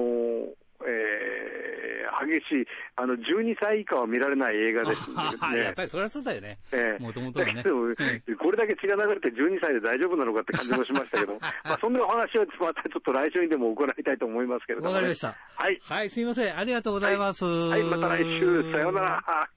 [0.86, 5.58] えー、激しい、あの12歳以下は見られない映画ですね。
[5.62, 6.58] やっぱりそりゃそうだよね、
[7.00, 7.62] もともとはね。
[8.38, 15.36] これだけ血が流れて12歳で大丈夫なのかって感じもしましたけど、 まあそんなお話はまたちょっと来週にでも行いたいと思いますけれども、ね、わかりました。
[15.56, 15.80] はい。
[15.82, 16.56] はい、すみません。
[16.56, 17.44] ありがとうございます。
[17.44, 19.50] はい、はい、また来週、さようなら。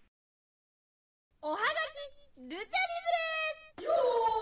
[1.43, 4.40] おはがき、ルチャリブレ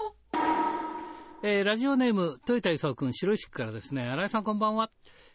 [1.41, 4.91] えー、ラジオネーム、豊田勲君、白石区からですね、新井さんこんばんは。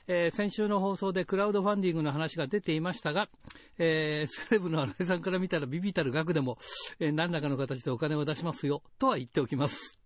[0.06, 3.30] えー、先週の放送でクラウドファンディングの話が出ていましたが、
[3.78, 6.58] えー、セレブの新井さんから見たらビビたる額でも、
[7.00, 9.98] えー、何らかの形でお金を出しますよ、とは言っておきます。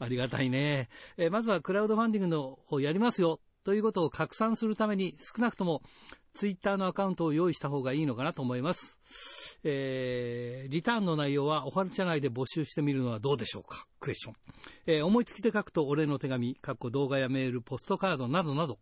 [0.00, 0.88] ありがたいね。
[1.16, 5.82] え、まずはクラウドファンディングのをやりますよ、ということを拡散するために、少なくとも
[6.34, 8.98] ツイッターのアカウントを用意した方がいいのかなと思います。
[9.64, 13.86] えー、リターンの内容はおはる社内で募集してみるのはどうでしょうか？
[13.98, 14.34] クエスチョン。
[14.86, 18.78] えー、思いつきで書くとお礼の手紙、かっこ動画やメール、ポストカードなどなど、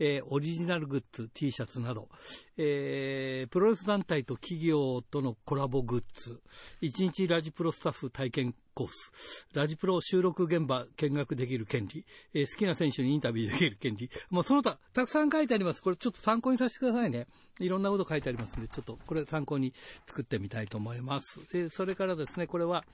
[0.00, 2.08] えー、オリジナルグッズ、T シャツなど、
[2.56, 6.40] えー、プロレス団体と企業とのコラボグッズ、
[6.80, 15.82] 1日ラジプロスタッフ体験コース、ラジプロ収録現場見学できる権利、えー、好きな選手にインタビューできる権利、もうその他、たくさん書いてあります。
[15.82, 17.26] これちょっと参考にさせてくださいね。
[17.58, 19.74] いろんなこと書いてありますんで、ちょっとこれ参考に
[20.06, 21.40] 作ってみたいと思います。
[21.52, 22.84] でそれからですね、これは、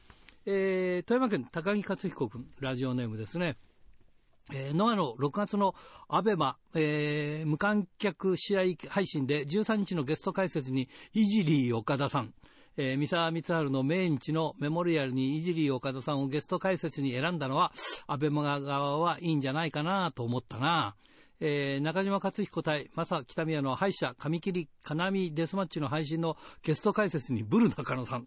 [0.45, 3.57] えー、富山県高木克彦君、ラジオネームですね。
[4.53, 5.75] えー、ノアの6月の
[6.09, 12.33] アベマ、えー、無観客試合配信で13日のゲスト解説にイジリー岡田さん、
[12.77, 17.73] えー、三沢光晴の命日のメモリアルにイジリー岡田さんをゲスト解説に選んだのは、
[18.07, 20.95] アベマ側はいいんじゃないかなと思ったな。
[21.39, 28.27] えー、中島克彦対正北宮の敗者、髪切り、金網デスマッチの配信のゲスト解説にブル中野さん、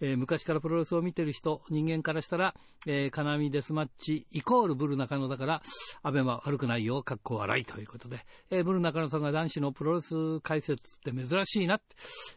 [0.00, 2.54] えー、昔からプロレスを見てる人、人間からしたら、
[2.86, 5.62] えー、金網デスマッチイコールブル中野だから、
[6.02, 11.76] アベマ悪くないよ、かっこ笑いということで、えー、ブル中野さんが男子のプロレス解説って珍しいな。
[11.76, 11.84] って、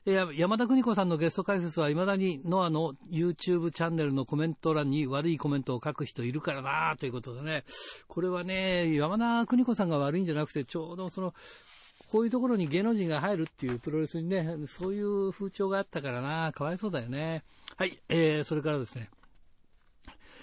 [0.06, 7.63] えー、山田邦子さんのゲスト解説は未だにノアの YouTube チャンネルのコメント欄に悪いコメントを書く人いるからなということでね、
[8.08, 11.34] これはね、山田邦子さんが悪いんじゃなくて、ちょうどその、
[12.13, 17.43] こういうところに芸能人が入るっていうプロレスにね、そういう風潮があったからな、かわいそうだよね。
[17.76, 19.10] はい、えー、それからですね、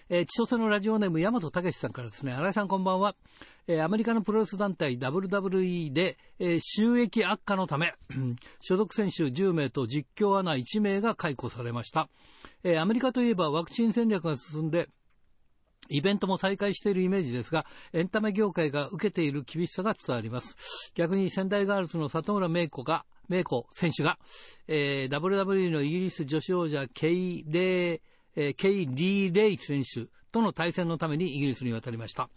[0.08, 3.14] えー、千歳のラジオネーム、大和武さんからですね、新井さんこんばんは。
[3.68, 7.94] えー、アメリカのプロレス団体 WWE で、えー、収益悪化のため、
[8.60, 12.08] 所属選手10名と実況アナ1名が解雇されました。
[12.64, 14.88] えー、アメリカといえばワクチン戦略が進んで、
[15.90, 20.56] イベントも再開しているイメージですが、エンタメ業界が受けている厳しさが伝わります。
[20.94, 24.18] 逆に仙台ガールズの里村芽子が、芽子選手が、
[24.66, 28.00] えー、WWE のイギリス女子王者ケイ・レイ、
[28.36, 32.30] えー、ケイ・リー・レイ選手との対戦のためにイギリスに渡りました。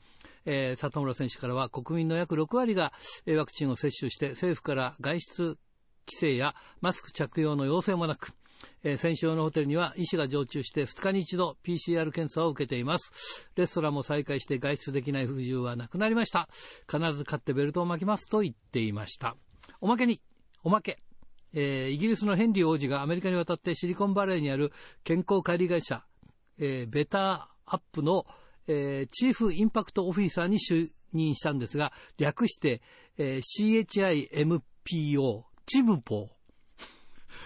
[0.46, 2.92] えー、里村選手からは国民の約6割が、
[3.28, 5.58] ワクチンを接種して政府から外出
[6.06, 8.34] 規制やマスク着用の要請もなく、
[8.84, 13.50] えー、先週のホテルには医師が常駐して2日に一度 PCR 検査を受けています。
[13.56, 16.48] レストランも再開して外出できない不自由はなくなりました。
[16.92, 19.36] 必ず買ってベルトを巻きますと言っていました。
[19.82, 20.22] おまけに、
[20.64, 21.00] おまけ。
[21.54, 24.72] えー、イギリスのヘンリー王子がアメリカに渡ってシリコンバレーにある
[25.04, 26.04] 健康管理会社、
[26.58, 28.26] えー、ベターアップの、
[28.68, 32.82] えー、チーフインパクトオフィサーに就任したんですが、略して、
[33.18, 36.33] えー、CHIMPO、チムポー。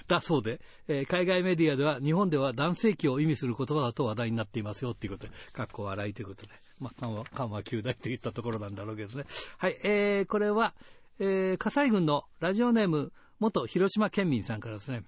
[0.08, 9.26] だそうで、えー、海外メディアでは日本では男性器を意味する言葉だと話題になっていますよっていうことで、かっこ笑いということで、まあ、緩和、緩和球大といったところなんだろうけどね。
[9.58, 10.74] はい、えー、これは、
[11.20, 15.04] えー、火災軍のラジオネーム、元広島県民さんからですね。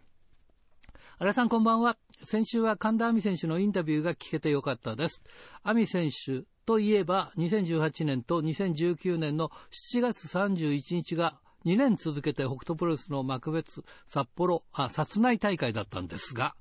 [1.19, 1.97] 新井さんこんばんは。
[2.23, 5.21] 先週は神田亜美選手のインタビューが聞けてよかったです。
[5.63, 9.49] 亜美選手といえば、2018年と2019年の
[9.93, 16.55] 7月31日が2年続けて北斗プロレスの幕別札幌、あ、殺内大会だったんですが、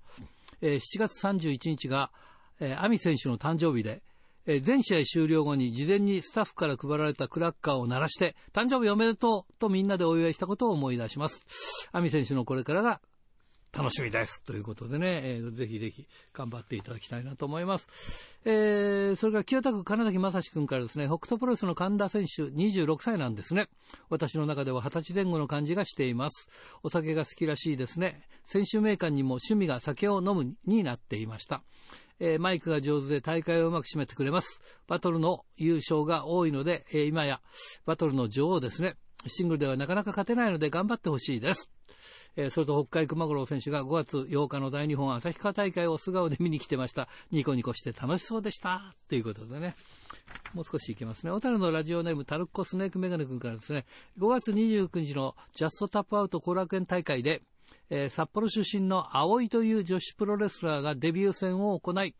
[0.60, 2.10] えー、7月31日が、
[2.60, 4.02] えー、アミ選手の誕生日で、
[4.46, 11.44] えー、全試合終了後に事前にスタッフから配られたクラッカーを鳴らして、誕生日おめでとうとみんなでお祝いしたことを思い出します。
[11.92, 13.00] アミ選手のこれからが
[13.72, 14.42] 楽しみです。
[14.42, 17.88] ということでね、えー、ぜひぜひ頑張っていただきたいなと思います。
[18.44, 23.68] えー、それから清田区金崎正史君からですね、北斗プロレスの神田選手26歳なんですね。
[24.08, 26.48] 私の中では20歳前後の感じがしています。
[26.82, 28.22] お酒が好きらしいですね。
[28.44, 31.62] 選手名鑑にも趣味が酒を飲むになっていました。
[32.20, 34.60] えー、マイクが上手で大会をうまく締めてくれます。
[34.86, 37.40] バトルの優勝が多いので、えー、今や
[37.84, 38.96] バトルの女王ですね。
[39.26, 41.70] シングルではなかなか勝てないので頑張ってほしいです。
[42.36, 47.08] えそれと北海熊五郎選手が5月8日の大日本旭川大会を素顔で見に来てました。
[47.30, 48.94] ニコニコして楽しそうでした。
[49.08, 49.76] ということでね。
[50.54, 51.32] もう少しいきますね。
[51.32, 53.86] 小樽のラジオネームタルッコスネークメガネ君からですね、
[54.18, 57.42] 5月29日のジャストタップアウト後楽園大会で、
[57.90, 62.14] えー、札幌出身の葵という女子プロレスラーがデビュー戦を行い、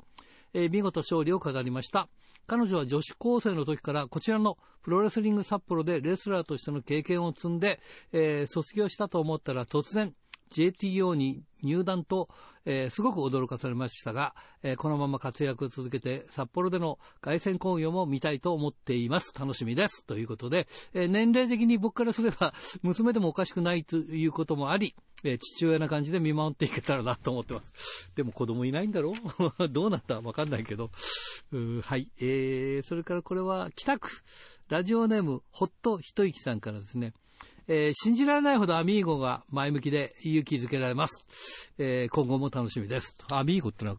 [0.54, 2.08] えー、見事勝利を飾りました。
[2.48, 7.78] 彼女は女子高生の時からこちらのプロレスリング札幌でレスラーとしての経験を積んで、
[8.10, 10.14] えー、卒業したと思ったら突然
[10.50, 12.28] JTO に入団と、
[12.64, 19.32] えー、すごく驚かされましたが、えー、このまま活躍を続けて札幌での凱旋興行も見たいと思っています。
[19.38, 20.04] 楽しみです。
[20.04, 28.10] ということで、えー、年齢的に僕からすれば 娘でもおかしくないということもあり、え、父親な感じで見守っていけたらなと思ってます。
[28.14, 29.14] でも子供いないんだろ
[29.58, 29.68] う？
[29.70, 30.90] どうなったわかんないけど。
[31.82, 32.10] はい。
[32.20, 34.10] えー、それからこれは北区、
[34.68, 37.14] ラジオネーム、ほっと一息さんからですね。
[37.70, 41.70] えー、信じられないほどアミーゴが前向きで勇気づけられます。
[41.76, 43.14] えー、今後も楽しみです。
[43.30, 43.98] アミーゴってのは、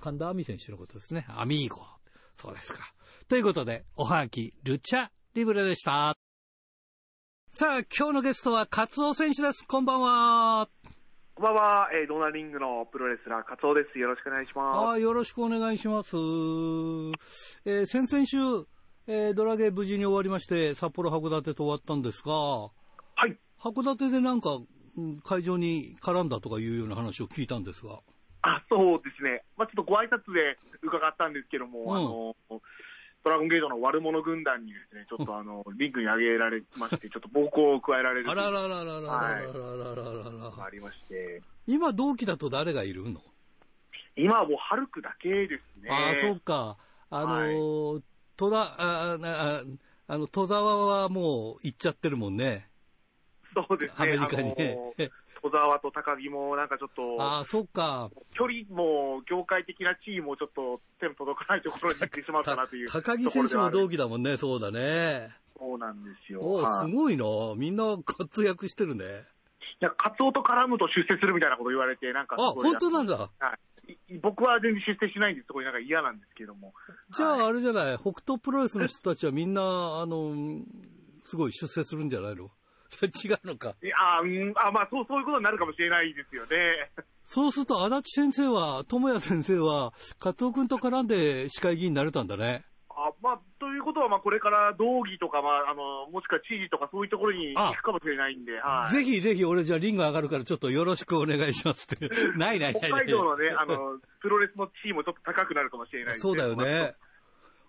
[0.00, 1.24] 神田亜美選手のことですね。
[1.30, 1.80] アミーゴ。
[2.34, 2.92] そうですか。
[3.26, 6.14] ということで、おはがき、ルチャリブレでした。
[7.52, 9.64] さあ、今日のゲストは、カツオ選手です。
[9.66, 10.68] こんばんは。
[11.36, 13.98] こんばんは、えー、ドーナリングのプロレスラー、カツオです。
[13.98, 14.90] よろしくお願いします。
[14.90, 16.10] あよろしくお願いします。
[17.64, 18.36] えー、先々週、
[19.06, 22.68] えー、ドラゲー無事に終わりまして、札幌函館と終わったんですが、
[23.16, 23.36] はい。
[23.60, 24.60] 函館でなんか、
[25.24, 27.98] 会場に絡んだとかいうような話を聞いたんですが。
[28.42, 29.42] あ、そうですね。
[29.56, 32.60] まあ、ちょっとご挨拶で伺ったんですけども、うん、あの、
[33.24, 38.30] ドラゴンゲートの悪者軍団にですね、ちょっとあの、リンクに上げられまして、 ちょっと暴行を加えられる。
[38.30, 40.64] あららららららららららら。
[40.64, 41.42] ありまして。
[41.66, 43.20] 今同期だと誰がいるの
[44.14, 45.90] 今はもうハルクだけですね。
[45.90, 46.76] ああ、そうか。
[47.10, 48.00] あの
[48.36, 49.62] 戸田、ああ、
[50.06, 52.68] あの、戸沢はもう行っちゃってるもんね。
[53.68, 53.96] そうですね。
[53.98, 54.78] アメリカにね。
[55.42, 58.10] 戸沢と高木もなんかちょっと、ああ、そっか。
[58.32, 65.30] 距離も、業界的な地位もちょっと手の届かないところに行ってしまったなという高木選手も同期だもんね、そうだね。
[65.58, 66.40] そうなんですよ。
[66.42, 67.24] おすごいな。
[67.56, 69.04] みんな活躍してるね。
[69.80, 73.16] いや、カツオと絡むと出世するみたいなこと言われて、なんかあ、本当なんだ。
[73.16, 73.30] は
[74.08, 74.18] い。
[74.18, 76.74] 僕は全然出世しないんです、すごいなんか嫌なんですけども。
[77.14, 80.60] じゃあ、あれじゃない、北斗プロレスの人たちはみんな、あの、
[81.22, 82.50] すごい出世するんじゃないの？
[83.04, 83.74] 違うのか。
[83.82, 86.90] いやあ、うん、あ、まあ、そう、そういうことになるかもしれないですよね。
[87.22, 92.64] そうすると、足立先生は、智也先生は、加藤君と絡んで市会議員になれたんだね。
[92.88, 102.08] あまあ、ということは、まあ、これから道義とか、まあ、あの、もしくは知事とかそういうところに行くかもしれないんで、はい、ぜひぜひ、俺じゃあリング上がるから、ちょっとよろしくお願いしますって。
[102.38, 106.94] ないないない北海道のね、あの、プロレスの地位もちょっと高くなるかもしれないそうだよね。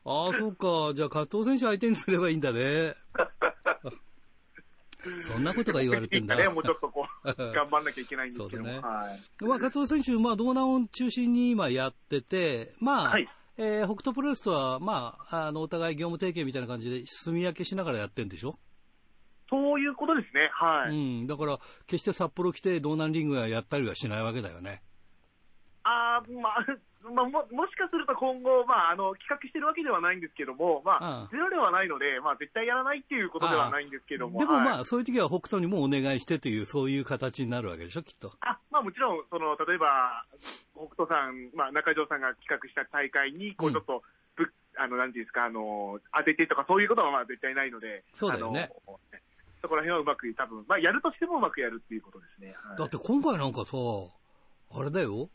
[0.06, 0.94] ああ、そうか。
[0.94, 2.94] じゃあ、加藤選手相手にすればいいんだね。
[5.28, 6.36] そんなことが言われてんだ。
[6.38, 8.80] ね、もうちょっとこう、 頑張んなきゃいけないんですけどね。
[8.80, 9.46] はい。
[9.46, 18.58] まあ、加藤選手、まあ、道南を中心に今やってて、まあ、はい、えー、北斗プロレスとは、まあ、あの、お互い業務提携みたいな感じで、住み分けしながらやってんでしょ？
[19.50, 20.50] そういうことですね。
[20.54, 20.92] はい。
[20.92, 21.28] うん。
[21.28, 24.82] だから、決して札幌来て、道南リングやったりはしないわけだよね。
[25.84, 26.66] あまあ、
[27.14, 38.34] まあ、ももしかすると今後、まあ、あの企画してるわけではないんですけども、まあ、ゼロではないので、まあ、絶対やらないっていうことではないんですけども、でもまあ、はい、そういう時は北斗にもお願いしてという、そういう形になるわけでしょ、きっと。
[38.42, 40.26] あまあ、もちろん、その例えば、
[40.76, 44.04] 北斗さん、まあ、中条さんが企画した大会に、こうちょっと、
[44.38, 48.70] うん、あのなんていうんですか、あの当ててとか、そういうことはまあ絶対ないので、そうだよね。
[49.62, 52.56] そこら辺はうまく、多分まあ、やるとしてもうまくやるっていうことですね。
[52.64, 53.78] はい、だって今回なんかさ、
[54.72, 55.30] あれだよ、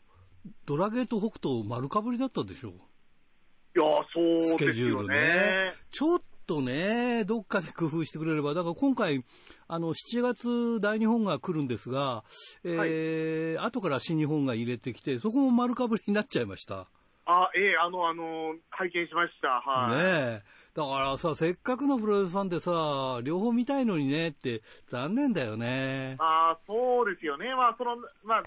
[0.65, 4.57] ドラゲート北斗丸かぶりだったでしょいや、そうですよね。
[4.57, 5.73] スケジュールね。
[5.91, 9.23] ちょっとね、どっかで工夫してくれれば、だから今回、
[9.67, 12.23] あの、7月大日本が来るんですが、
[12.63, 16.87] えー、はい、後から新日本が入れてきて、そこも丸かぶりになっちゃいました。
[17.25, 19.47] あ、ええー、あの、あの、拝見しました。
[19.47, 19.95] はい。
[19.95, 20.63] ねえ。
[20.75, 26.15] だからさ、せっかくのプロレスファンでさ、両方見たいのにねって、残念だよね。
[26.19, 27.53] ああ、そうですよね。
[27.55, 28.43] まあ、その、まあ、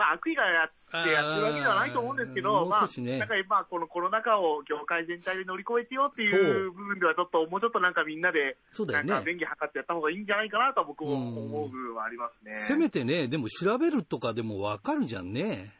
[0.00, 0.70] まあ、悪意がやっ
[1.04, 12.54] てやってるわけではないと思うんですけど、まあ、なんか今、このコロナ禍を業界全体で乗り越えてよっていう部分では、ちょっと、もうちょっとなんかみんなで、なんか便宜図ってやった方がいいんじゃないかなと僕も思う部分はありますね。
[12.66, 15.74] せめてね、でも調べるとかでもわかるじゃんね。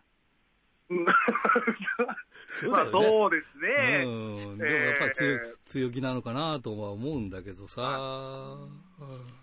[2.53, 4.05] そうまあそうですね。
[4.05, 4.59] うん。
[4.59, 8.59] でもやっぱり強,、強気なのかなとは思うんだけどさ。
[9.01, 9.40] うん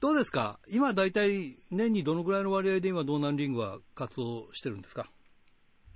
[0.00, 0.60] どうですか？
[0.68, 5.10] 今大体年にどのぐらいの割合で今、道南リングは活動してるんですか？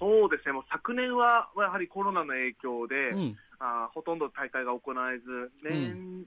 [0.00, 6.26] そうですね、もう昨年はやはりコロナの影響で、うん、あほとんど大会が行えず、年、うん、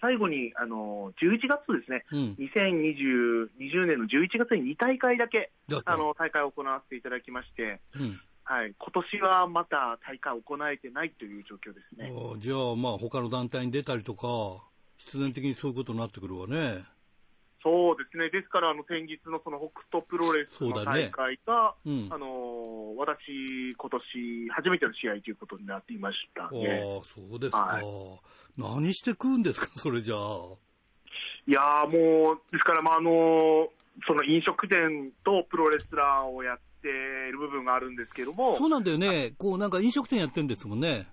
[0.00, 5.50] 最後にあの11月ですね、うん、2020年の11月に2大会だけ
[5.84, 12.12] あの大会を行わせていただきまして、うん、はい、今年はまた大会を行えてないという状況ですね。
[12.38, 14.64] じゃあ、まあ他の団体に出たりとか、
[14.98, 16.84] 必然的にそういうことになってくるわね。
[17.62, 26.82] そうですね、ですから、あの先日のその北斗プロレスの大会が、ねうん、あの私、今年初めての試合ということになっていましたね。
[26.84, 27.84] あそうですか、はい、
[28.56, 30.18] 何して食うんですか、それじゃあ。
[31.46, 33.68] いやもう、ですから、まああの
[34.06, 38.56] その飲食店とプロレスラーをやっている部分があるんですけども。
[38.56, 41.08] そうなんだよね、こうなんか飲食店やってるんですもんね。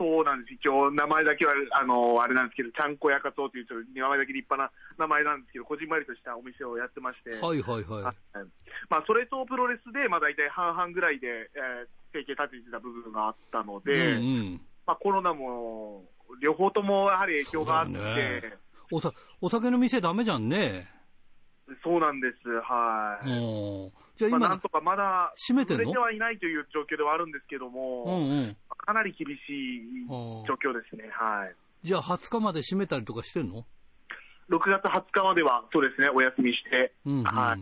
[0.00, 0.54] そうなんです。
[0.54, 7.36] 一応、名前だけは、あの、あれなんですけど、ちゃんこやかとうという、名前だけ立派な名前なんですけど、こじんまりとしたお店をやってまして。
[7.36, 8.14] はいはいはい。
[8.88, 14.26] まあ、それとプロレスで、まあ、大体半々ぐらいで、えー、提携立ててた部分があったので、うんう
[14.56, 16.08] ん、まあ、コロナも、
[16.40, 18.56] 両方ともやはり影響があって、ね、
[18.90, 20.88] おさお酒の店ダメじゃんね。
[21.82, 23.28] そうなんです、はい。
[24.16, 25.92] じゃあ今、まあ、なんとかまだ、閉めてるの？
[25.92, 31.54] てはいないという状況ではあるんですけども、うんうん、かなり厳しい状況ですね、はい。
[31.82, 33.64] じゃあ20日まで閉めたりとかしてんの
[34.50, 37.60] ?6 月20日までは、そうですね、お休みして、うんうん、はい。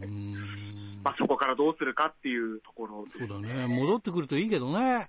[1.04, 3.66] まあ、そこからどうするかっていうところです、ね、そうだね。
[3.68, 5.08] 戻ってくるといいけどね。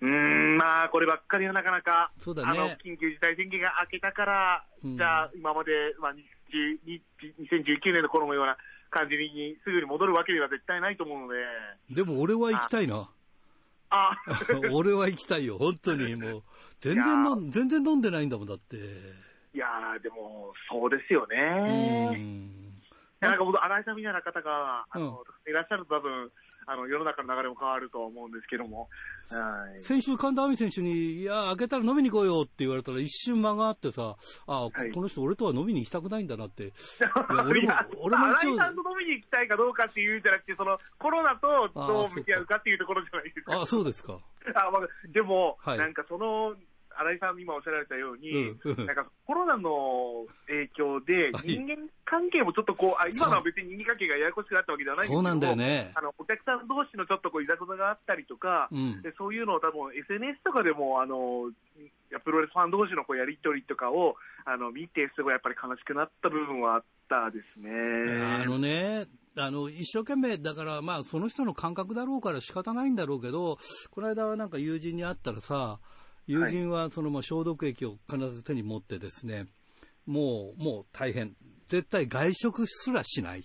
[0.00, 5.70] うん、まあ、こればっかりはなかなか、そうだね、あの緊急事態宣言が明けたから、うん、じゃあ、今まで、
[6.00, 6.12] まあ、
[6.50, 8.56] 2019年の頃のような
[8.90, 11.38] 感じにすぐに戻るわけでは絶対ないと思うので。
[11.90, 13.08] でも俺は行きたいな。
[13.90, 14.16] あ
[14.72, 16.16] 俺は行きたいよ、本当に。
[16.16, 16.42] もう、
[16.80, 18.76] 全然の、全然飲んでないんだもんだって。
[18.76, 21.36] いやー、でも、そうですよね。
[23.20, 26.30] なんか、新井さんみたいな方が、あの、うん、いらっしゃると多分、
[26.66, 28.88] あの世の中の流れも変わると思うんですけども、
[29.30, 37.10] はい、先週、神田亜美選手に、いや、開けたら飲みに来いよって言われたら、一瞬間があってさ、あ、はい、この人、俺とは飲みに行きたくないんだなって、 いや
[37.46, 43.60] 俺も俺も一井さんと飲みに行きたいかどうかっていうんじゃなくて、そのコロナとどう向き合うかっていうところじゃないですか。
[43.60, 44.18] あそうですか。
[44.54, 46.54] あ、まあ、でも、はい、なんかその
[46.98, 55.92] 新井さん今おっしゃられたように、うん、なんかコロナの影響で、人間関係もちょっとこう、あ今のは別に人間関係がややこしくなったわけではないんですけど、そうなんだよね。
[55.94, 61.50] あのお客さん同士のちょっとこういざこざがあったりとか、うん、でそういうのを多分 SNS とかでも、あの
[62.24, 67.70] プロレスファン同士のこうやり取りとかをあの見て、すごいやっぱり悲しくなった部分はあったですね。
[68.42, 73.58] あのね、あの一生懸命、だから、まあ、その人の感覚だろうから仕方ないんだろうけど、
[73.90, 75.80] この間はなんか友人に会ったらさ、
[76.26, 79.46] 友人はそのまあ消毒液を必ず手に持ってですね、
[80.06, 81.34] もう、もう大変。
[81.68, 83.40] 絶対外食すらしない。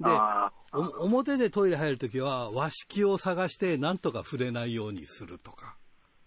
[0.00, 0.08] で、
[0.72, 5.76] 表でトイレ入るときは和式を探してなんとか触れないようにするとか。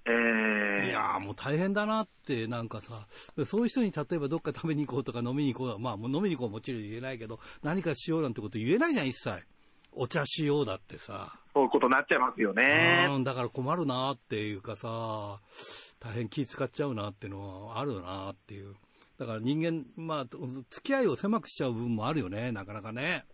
[0.05, 3.07] えー、いやもう大変だなって、なんかさ、
[3.45, 9.43] そういう人に例えばどっか食べに行こうとか飲みに行こう、まあもう飲みに行こうもちろん言えないけど、何かしようなんてこと言えないじゃん、一切。
[9.93, 11.37] お茶しようだってさ。
[11.53, 13.07] そういうことになっちゃいますよね。
[13.09, 15.39] うん、だから困るなっていうかさ、
[15.99, 18.75] 大変気使っちゃうなっていうのはあるなっていう。
[19.17, 23.25] だから人間、まあ、付き合いを狭くしちゃう部分もあるよね、なかなかね。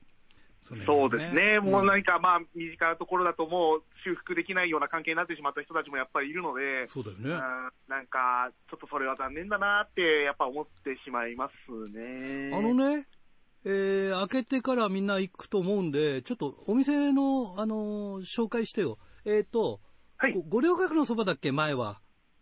[0.70, 7.30] ねそうですね、もう何か、まあ、身近なところだと、もう修復できないような関係になってしまった人たちもやっぱりいるので、そうだよね、
[7.88, 12.51] なんか、ちょっとそれは残念だなって、やっぱ思ってしまいますね。
[12.53, 13.08] あのね、
[13.70, 18.97] えー、開けてからみんな行くと思うんで、ちょっとお店の、あのー、紹介してよ。
[19.26, 19.82] えっ、ー、と、
[20.15, 20.41] はい。
[20.47, 21.99] 五稜郭のそばだっけ、前は。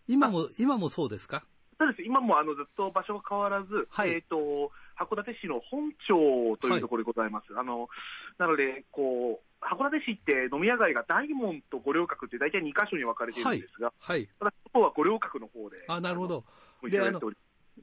[0.08, 1.44] 今も、今もそうですか？
[1.80, 2.04] そうです。
[2.04, 7.52] 今もあのずっと場所が変わらず、はい、えっ、と、函館市の本町というところでございます。
[7.54, 7.90] はい、あの、
[8.38, 14.30] なので、こう、函館市って飲み屋街が大門と五稜郭って大体2箇所に分かれているんですが、はい。
[14.40, 15.78] ただ、ここは五稜郭の方で。
[15.88, 16.46] あ、なるほど。
[16.84, 17.20] で、あの、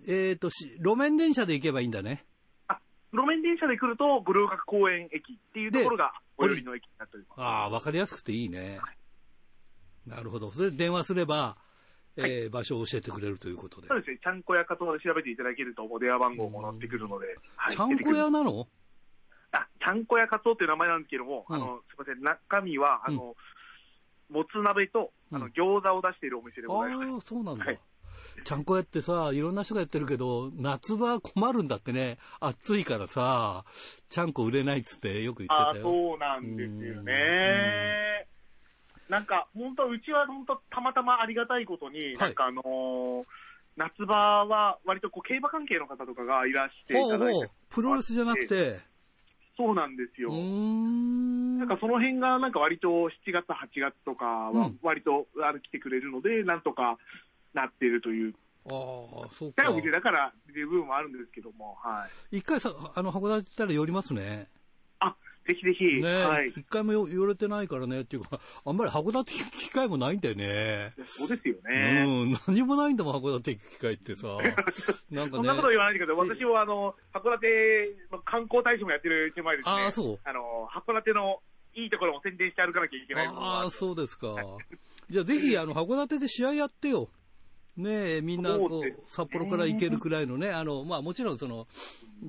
[0.07, 2.25] えっ、ー、と、路面電車で行けばいいんだね。
[3.13, 7.41] 路面電車で来ると、五稜郭公園駅っていうところが、最寄りの駅になっております。
[7.41, 8.81] ああ、わかりやすくていいね。
[10.07, 10.51] なるほど。
[10.51, 11.57] それで電話すれば、
[12.17, 13.89] えー、はい、場所を教えてくれるということで。
[13.89, 14.19] そうですね。
[14.23, 17.27] ちゃんこ屋かとで調べていただけると、電話番号も載ってくるので。
[17.71, 18.67] ちゃんこ屋なの？
[19.53, 23.37] あ、ちゃんこ屋かとっていう名前なんですけども、うん、あの、すみません、中身は、あの、
[24.31, 27.11] うん、もつ鍋と、あの、餃子を出しているお店でございます。
[27.11, 27.65] ああ、そうなんだ。
[27.67, 27.79] はい
[28.45, 32.19] ちゃんこ屋ってさ、いろんな人がやってるけど、夏場困るんだってね。
[32.41, 33.65] 暑いからさ、
[34.09, 35.89] ちゃんこ売れないっつってよく言ってたよ。
[35.89, 38.27] あそうなんですよね。
[39.09, 43.23] なんか、本当うちは本当たまたまありがたいことに、なんかあのー
[43.77, 47.49] 夏場は割とこう競馬関係の方とかがいらしていただいて。
[47.71, 48.77] プロレスじゃなくて。
[49.57, 50.31] そうなんですよ。
[50.31, 56.99] なんかその辺がなんか割と7月、8月とかは割とあの来てくれるので、なんとか
[57.55, 58.35] なっているという。
[58.67, 59.63] ああ、そうか。
[59.65, 62.39] だからっていう部分もあるんですけども、はい。
[62.39, 64.49] 一回さ、あの、函館行ったら寄りますね。
[65.01, 65.85] あ、ぜひぜひ。
[66.01, 66.49] ね、はい。
[66.51, 70.95] 一回も寄れてないからね、っていうか、あんまり函館行く機会もないんだよね。
[71.05, 72.05] そうですよね。
[72.07, 74.29] うん、何もないんだもん、函館行く機会ってさ。
[75.11, 75.43] なんかね。
[75.43, 79.73] そんなこと言わないけど、私はあの、函館の観光大使もやってる手前ですね。
[79.73, 80.19] ああ、そう。
[80.23, 81.41] あの、函館の
[81.75, 84.37] いいところも宣伝して歩かなきゃいけないああ、そうですか。
[85.11, 87.11] じゃあぜひ、あの、函館で試合やってよ。
[87.77, 91.67] ねみんなこう、札幌から行けるくらいのね、あの、まあもちろんその、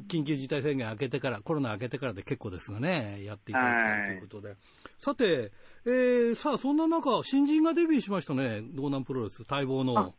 [0.08, 4.56] 緊急事態宣言明けてから、コロナ明けてからで結構ですがね、やっていただきたいということで。
[5.00, 5.52] さて、
[5.86, 10.16] えー、さあ、そんな中、新人がデビューしましたね、道南プロレス、待望の。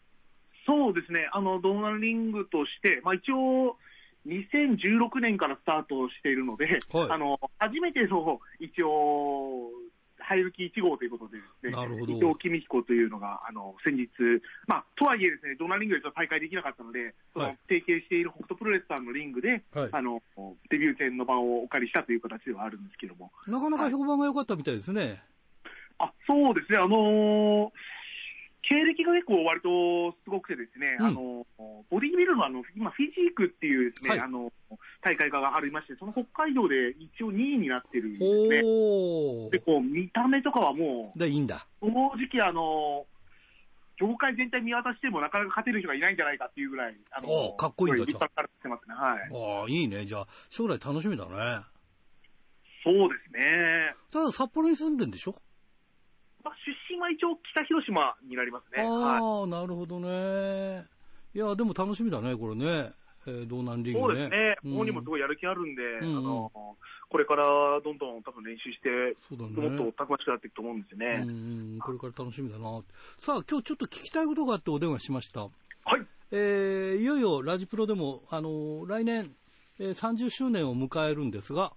[0.66, 3.76] そうですね、あの、道南リングとして、まあ一応、
[4.26, 9.70] 2016年からスタートしているので、はい、あの、初めての、一応、
[10.24, 14.08] ハイルキ1号ということでですね、伊藤公彦というのが、あの、先日、
[14.66, 20.22] まあ、とはいえですね、ドナリングでは大会できなかったので、その、提携している北斗プロレスさんのリングで、はい、あの、
[20.70, 23.30] デビュー戦の場をお借りしたという形ではあるんですけども。
[23.46, 25.22] なかなか評判が良かったみたいですね。
[25.98, 27.70] あ、そうですね、あのー
[28.68, 31.46] 経歴が結構割とすごくてですね、うん、あの、
[31.90, 34.52] ボディービルのあの、今、フィジークっていうですね、はい、あの、
[35.02, 38.62] 大会がありまして、その北海道で一応2位になってるんですね。
[39.50, 41.66] で、こう、見た目とかはもう、で、いいんだ。
[41.80, 43.06] 正直あの、
[43.96, 48.44] 業界全体見渡してもなかなか勝てる人がいないんじゃないかっていうぐらい、あの、かっこいいんだ、じゃあ。
[48.64, 49.62] てますね、はい。
[49.62, 50.04] ああ、いいね。
[50.04, 51.30] じゃあ、将来楽しみだね。
[52.82, 53.94] そうですね。
[54.10, 55.34] ただ、札幌に住んでんでしょ？
[56.44, 58.82] まあ、出身身は一応北広島になりますね。
[58.82, 60.84] ああ、はい、なるほどね。
[61.34, 62.92] いや、でも楽しみだね、これね。
[63.26, 64.06] えー、道南リーグね。
[64.06, 64.56] そうですね。
[64.64, 66.52] うん、本人もすごいやる気あるんで、うんあの、
[67.08, 67.44] これから
[67.82, 71.24] どんどん多分練習して、そうだね、もっとたくましくなっていくと思うんですよね。
[71.26, 72.82] うん、これから楽しみだな。
[73.18, 75.40] さあ、今日ちょっと聞きたいことがあってお電話しました。
[75.40, 75.50] はい。
[76.30, 79.34] えー、いよいよラジプロでも、あの、来年、
[79.78, 81.72] えー、30周年を迎えるんですが、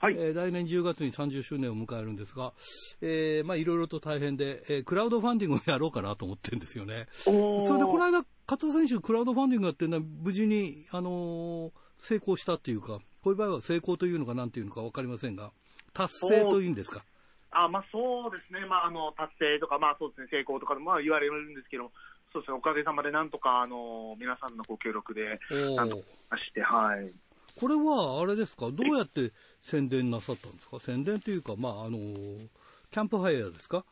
[0.00, 0.14] はい。
[0.16, 2.52] えー、来年10月に30周年を迎えるんですが、
[3.00, 7.08] えー、まあいろいろと大変で、えー、クラウドファンディングをやろうかなと思ってるんですよね。
[7.24, 15.50] それでこの間、加藤選手、クラウドファンディングやってるのは無事に、あのー、成功したっていうか、こういう場合は成功というのかなんていうのか分かりませんが、
[15.92, 17.02] 達成というんですか。
[17.50, 21.90] あまあ、そうですね、まあ、あの達成とか、まあそうですね、成功とか、まあ、言われるんですけど、
[22.32, 25.40] そうですね、おかげさまでなんとか、あの皆さんのご協力で、
[25.74, 27.10] なんとかして、はい。
[27.58, 29.32] これはあれですか、どうやって
[29.62, 33.84] 宣伝なさったんですか、宣伝というか、まああのキャンプファイヤーですか、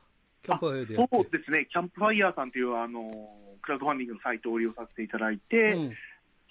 [0.43, 3.11] キャンプファイヤーでそうですね、キャンプファイヤーさんというあの
[3.62, 5.93] クラウドファンディングのサイトを利用させていただいて、うん、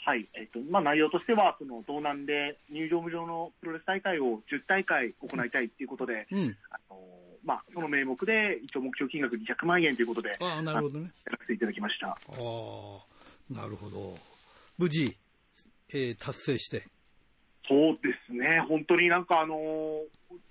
[0.05, 0.27] はい。
[0.35, 6.99] えっとまあ、内容としては、その道南で入場無料のプロレス大会を10大会行いたいということで、うん、あの
[7.43, 12.07] まあ、その名目で一応目標金額200万円ということで、あなるほどね、やらせていただきました。
[12.07, 12.15] あ
[13.49, 14.17] なるほど。
[14.77, 15.15] 無事、
[15.89, 16.94] えー、達成して。
[17.67, 19.57] そうですね、本当になんかあのー、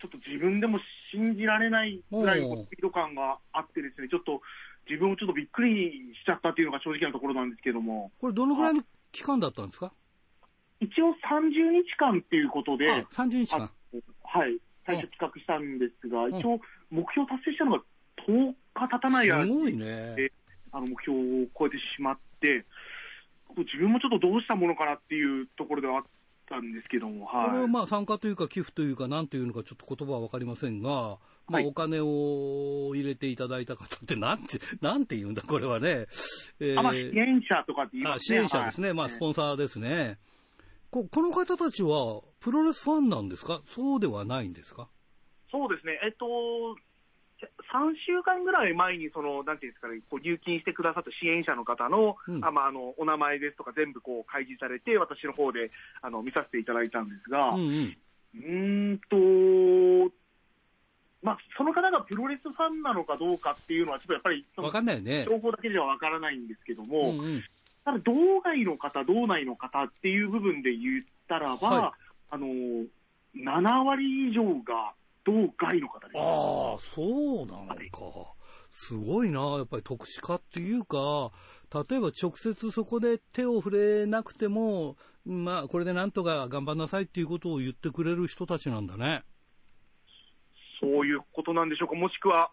[0.01, 0.79] ちょっと自分でも
[1.13, 4.41] 信じられないぐらいスピード感があってですね、ちょっと
[4.89, 8.11] 自分もちょっとびっくりしちゃったっていうのが正直なところなんですけども。
[8.21, 9.93] これどのぐらいの期間だったんですか？
[10.81, 13.71] 一応30日間っていうことで、30日間。
[14.25, 16.61] はい、最初企画したんですが、一応
[16.91, 17.83] 目標達成したのが
[18.27, 20.31] 10日経たない間すごいね。
[20.73, 22.65] あの目標を超えてしまって、
[23.57, 26.05] 自分もちょっとどうしたものかなっていうところではあっ
[26.49, 31.19] たんですけども、はい、これはまあ参加というか寄付というか、なんていうのかちょっと言葉は分かりませんが、
[31.49, 36.07] まあ、お金を入れていただいた方ってなんて、 なんて言うんだ、これはね。
[36.61, 38.39] えー、あまあ、支援者とかって言いますね。
[38.39, 38.89] 支援者ですね。
[38.89, 40.19] はい、まあ、スポンサーですね。
[40.91, 43.61] ここの方たちは、プロレスファンなんですか？
[43.65, 44.89] そうではないんですか？
[45.51, 45.99] そうですね。
[46.05, 46.27] えっと、
[47.73, 55.71] 3週間ぐらい前にその、なんていうんですかね、こう入金してくださった支援者の方のうん、あまあ、あのお名前ですとか、全部こう開示されて、私の方で
[56.03, 57.97] あの見させていただいたんですが、うん、
[58.35, 60.15] うん、んと、
[61.23, 65.25] まあ、その方がプロレスファンなのかどうかっていうのは、ちょっとやっぱり、分かんないね。
[65.25, 67.45] 情報だけでは分からないんですけども、うんうん、
[67.85, 71.93] ただ、道外の方、道内の方っていう部分で言ったらば、はい、
[72.31, 72.47] あの、
[73.37, 74.93] 7割以上が
[75.25, 76.19] 道外の方です。
[76.19, 78.35] ああ、そうなのか。
[78.71, 81.31] すごいな、やっぱり特殊化っていうか、
[81.89, 89.23] 例えば直接そこで手を触れなくても、まあ、これでなんとか頑張んなさいっていうことを言ってくれる人たちなんだね。
[90.81, 92.51] そういうことなんでしょうか、もしくは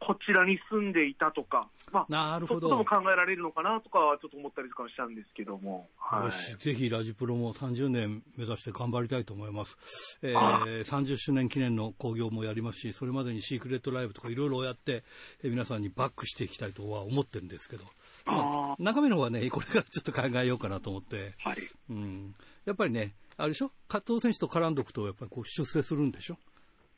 [0.00, 2.68] こちらに住んでいたとか、まあ、なるほど。
[2.68, 15.04] そういうことも考えられるのかなとかはちょっと思ったりとかしたんですけども、はい、ぜひラジプロも30年目指して頑張りたいと思います、えー、30周年記念の興行もやりますし、それまでにシークレットライブとかいろいろやって、
[15.42, 17.84] えー、皆さんにバックしていきたいとは思ってるんですけど、
[18.26, 21.56] まあ、中身の方はね、これからちょっと考えようかなと思って、はい。
[21.90, 22.34] うん、
[22.64, 26.38] やっぱりね、あれでしょ、加藤選手と絡んどくと、やっぱりこう出世するんでしょ？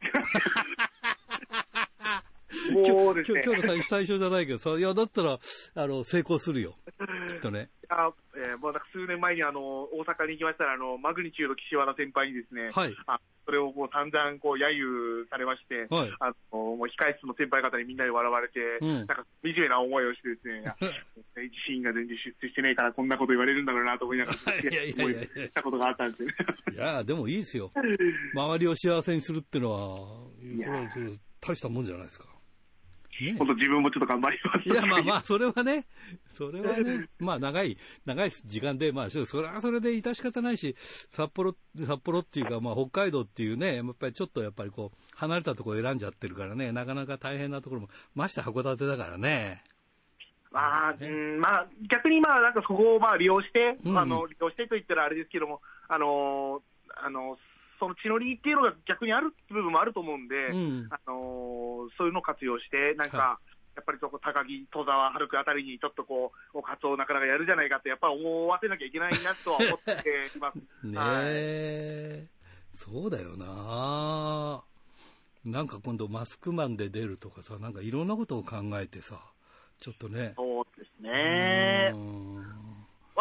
[2.84, 3.42] そうですね。
[3.44, 5.38] 今日の 最初じゃないけどさ、いや、だったら、
[5.74, 6.76] あの、成功するよ。
[7.28, 7.70] きっとね。
[7.88, 9.60] あえー、もう数年前にあの、
[9.92, 12.94] 大阪に行きましたら、あの、マグニチュード岸和田先輩にですね、はい。
[13.06, 20.66] あそれをこう散々こう揶揄されまして、はい、あのもう控室の先輩方にみんなで笑われて、うん、なんか惨めな思いをしてですね、
[21.38, 26.34] 自信が全然出世してないからこんなこと言われるんだろうなと思いながら、いやいやいやしたことがあったんですよね。
[26.74, 27.70] いや、でもいいですよ。
[28.34, 31.06] 周りを幸せにするっていうのは
[31.40, 32.35] 大したもんじゃないですか。
[33.38, 34.68] 本当自分もちょっと頑張ります。
[34.68, 35.86] いや、まあまあ、それはね、
[36.34, 40.76] それはね、 まあ長い、長い時間で、まあ、それはそれで致し方ないし、
[41.10, 49.62] 札幌、札幌っていうか、まあ北海道っていうね、やっぱりちょっとやっぱりこう、離れたところ選んじゃってるからね、なかなか大変なところも、まして函館だからね。
[50.52, 56.62] まあ、うん、まあ、逆にまあ、なんかそこをまあ利用して、うん、あの、利用してと言ったらあれですけども、あの、
[56.96, 57.36] あの、
[57.78, 70.56] その血のりっていうのが逆にある部分もあると思うんで、うん、あのそういうのを活用して、なんか、はいやっぱりそこ、高木、戸沢、春くあたりにちょっとこう、カツオなかなかやるじゃないかって、やっぱ思わせなきゃいけないなとは思っています。
[70.82, 72.28] ねえ、はい、
[72.72, 74.64] そうだよな
[75.44, 79.20] なんか今度マスクマンで出るとかさ、なんかいろんなことを考えてさ、
[79.78, 80.32] ちょっとね。
[80.36, 81.92] そうですね。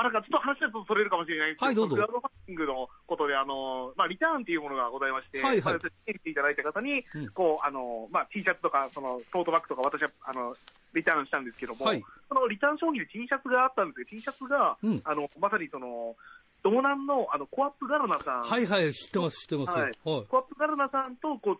[0.03, 1.95] なんかちょっと話がちょっとそれるかもしれないんですけど、はい、どうぞ。
[1.95, 10.55] クラウドファンディングのことで、あの、まあ、リターンっていうものがございまして、はいはい、していただいた方に、うん、こう、あの、まあ、T シャツとか、その、トートバッグとか、私は、あの、
[10.93, 16.15] リターンしたんですけども、はい、そのリターン商品で T シャツがあったんですけど、T シャツが、うん、あの、まさにその、
[16.63, 18.41] 道南のあのコアップガルナさん。
[18.41, 19.77] はいはい、知ってます、知ってます。
[19.77, 21.57] はい、コアップガルナさんとこう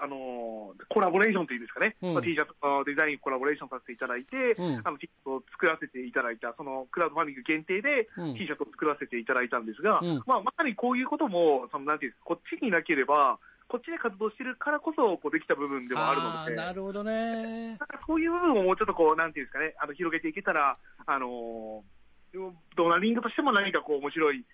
[0.00, 2.14] あのコラボレーションというんですかね、うん。
[2.14, 13.38] まあ、T シャツのデザインコラボレーションさせていただいて、うん、あの T シャツを作らせていただいた、そのクラウドファンディング限定で T シャツを作らせていただいたんですが、うん、まあ、まさにこういうことも、そのなんていうんですか、こっちになければ、
[13.68, 17.68] こっちで活動してるからこそ、こうできた部分でもあるので、なるほどね。
[17.68, 21.84] なんかそういう部分をもうちょっとこう、なんていうんですかね、あの広げていけたら、あの
[22.32, 24.44] ドーナリングとしても何かこう面白い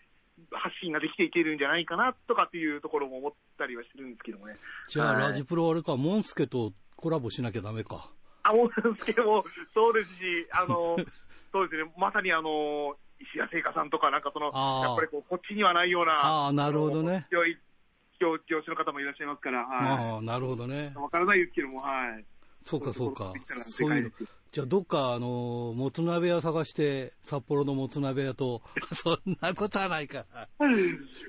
[0.50, 4.56] 発信ができていけるんじゃないかなとかっていうところも思ったりはしてるんですけどもね。
[4.88, 8.10] じゃあ、ラジプロあれか、モンスケとコラボしなきゃだめか。
[8.42, 10.96] あ、モンスケもそうですし、あの、
[11.52, 17.26] そうですね、まさにあの、石谷製菓さんとか、なんかその、やっぱりこうこっちにはないような、あなるほどね。
[17.30, 17.56] 強い
[18.20, 20.92] 業業種の方もいらっしゃいますから、はい、あなるほどね。
[20.94, 22.24] わからないですけども、はい。
[22.64, 23.32] そうか、そうか。
[23.70, 24.12] そういう
[24.54, 28.62] じゃあ、どっか、あの、もつ鍋屋探して、札幌のもつ鍋屋と、
[28.94, 30.26] そんなことはないか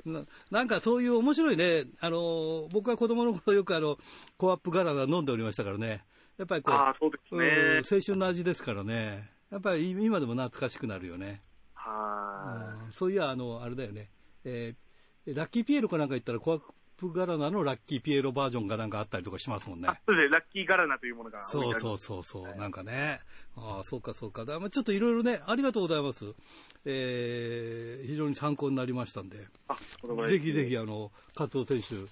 [0.05, 0.25] な。
[0.51, 3.97] なんかそういう面白いね、あの、僕は子供の頃よくあの、
[4.37, 6.05] コアップガラナ飲んでおりましたからね。
[6.37, 9.31] やっぱりこう、うね、青春の味ですからね。
[9.49, 11.41] やっぱり今でも懐かしくなるよね。
[11.73, 14.11] はい、そういや、あの、あれだよね。
[14.43, 16.61] えー、ラッキーピエロかなんか言ったら、コアッ
[16.97, 19.89] プガラナのラッキーピエロバージョンがなんかあったりとかしますもんね。
[20.05, 23.19] そうですね、ラッキーガラナというものがそうそうそうそう、はい、なんかね。
[23.57, 24.45] ああ、そうかそうか。
[24.45, 26.33] だちょっといろいろね、ありがとうございます。
[26.85, 29.47] えー、非常に参考になりましたんで。
[29.67, 29.75] あ、
[30.27, 32.09] ぜひぜひ、あの、加藤選手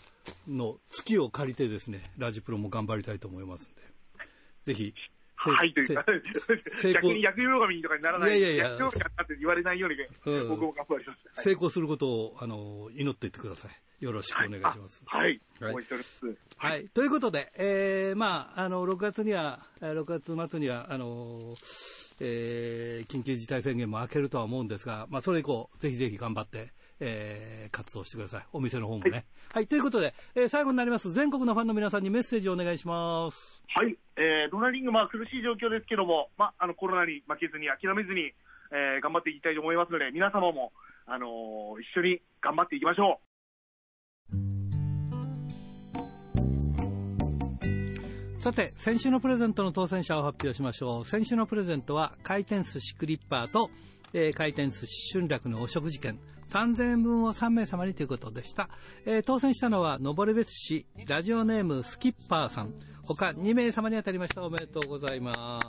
[0.51, 3.81] の月を借りてですね、ラジプロも頑張りたいと思いますんで。
[4.63, 4.93] ぜひ、
[5.35, 6.05] はい、というか、
[6.93, 11.43] 逆に薬用神とかにならない、いやいやいや、薬用神って言われないように、うん、僕も頑張ります。
[11.43, 13.71] 成功することを、あの、祈っていってください。
[14.03, 15.01] よろしくお願いします。
[15.05, 15.39] はい。
[15.61, 15.75] はい。
[16.57, 16.89] はい。
[16.89, 21.55] ということで、えー、まあ、あの、6月には、6月末には、あの、
[22.19, 28.45] えー、緊急事態宣言も明けるとは思うんですが、まあ、それ以降、ぜひぜひ頑張って、えー、活動してください。
[28.51, 29.11] お店の方もね。
[29.11, 29.23] はい、
[29.53, 31.13] はい、ということで、えー、最後になります。
[31.13, 33.63] 全国のファンの皆さんにメッセージをお願いします。
[33.73, 33.95] はい。
[34.17, 38.33] えー、ドナリング、まあ、苦しい状況ですけども、まあ、あの、コロナに負けずに、諦めずに、
[38.71, 40.73] えー、頑張っていきたいと思いますので、皆様も、
[41.05, 43.19] あのー、一緒に頑張っていきましょ
[48.43, 51.05] さて、先週のプレゼントの当選者を発表しましょう。
[51.05, 53.71] 先週のプレゼントは、回転寿司クリッパーと、
[54.11, 56.19] えー、回転寿司春楽のお食事券、
[56.49, 58.67] 3000円分を3名様にということでした。
[59.05, 62.73] えー、当選したのは、登別市、ラジオネームスキッパーさん、
[63.03, 64.43] 他2名様に当たりました。
[64.43, 65.61] おめでとうございま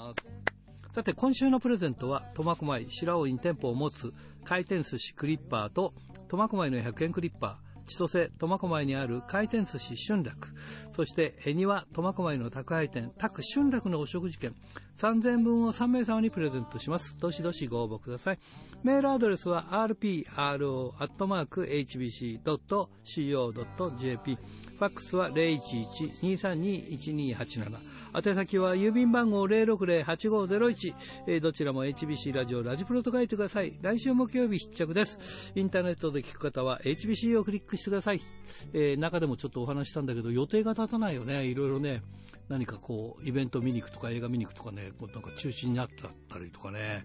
[0.91, 0.95] す。
[0.97, 4.13] さて、今週のプレゼントは、苫小牧白尾に店舗を持つ
[4.43, 5.95] 回転寿司クリッパーと、
[6.27, 10.49] 苫小牧の100円クリッパー、千歳苫小牧にある回転寿司春楽、
[10.93, 14.55] そして恵庭苫小牧の宅配店宅春楽のお食事券
[14.99, 17.17] 3000分を3名様にプレゼントします。
[17.19, 18.39] どしどしご応募ください。
[18.83, 20.79] メールアドレスは rpro.hbc.co.jp
[24.79, 27.79] ファックスは011-232-1287
[28.17, 30.95] 宛先は郵便番号060-8501、
[31.27, 33.77] えー、どちらも HBC ラジオラジプロと書いてください。
[33.83, 35.53] 来週木曜日必着です。
[35.57, 38.23] インターネットで聞く方は HBC をクリックしてください。
[38.73, 41.45] えー、中でもちょっとお話したんだけど予定が立たないよね。
[41.45, 42.03] いろいろね。
[42.49, 45.89] 何かこう、イベント見に行くとか映画見に行くとかね、こうなんか中止になっ
[46.29, 47.03] たりとかね、やっ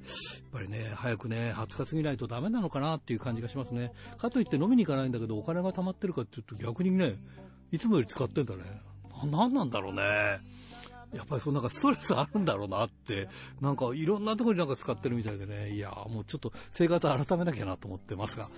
[0.51, 3.93] ぱりね、早くね、20日過ぎないとダメなのかなっていう感じがしますね。
[4.17, 7.15] かといって飲みに行かないんだけど、お金が貯まってるかっていうと逆にね、
[7.71, 8.61] いつもより使ってんだね。
[9.23, 10.01] な、なんなんだろうね。
[11.13, 13.27] やっぱりそうなんかストレスあるんだろうなって、
[13.61, 18.49] なんかいろんなところになんか使ってるみたいでね、いやもうちょっと生活改めなきゃなと思ってますが、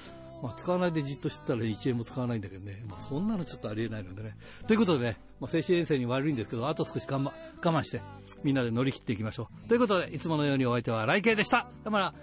[0.42, 4.36] まあ、使わないでじっとしてたら1円も使わないんだけどね、まあ、そんなのちょっとありえないのでね。
[4.68, 7.32] ということでね、まあ、精神衛生に悪いんですけど、あと少し我慢
[7.64, 8.02] 我慢して、
[8.44, 9.70] みんなで乗り切っていきましょう。
[9.70, 11.68] ということで、いつものようにお相手は来慶でした。
[11.84, 12.14] だから、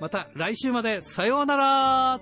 [0.00, 2.20] また来週まで、さようなら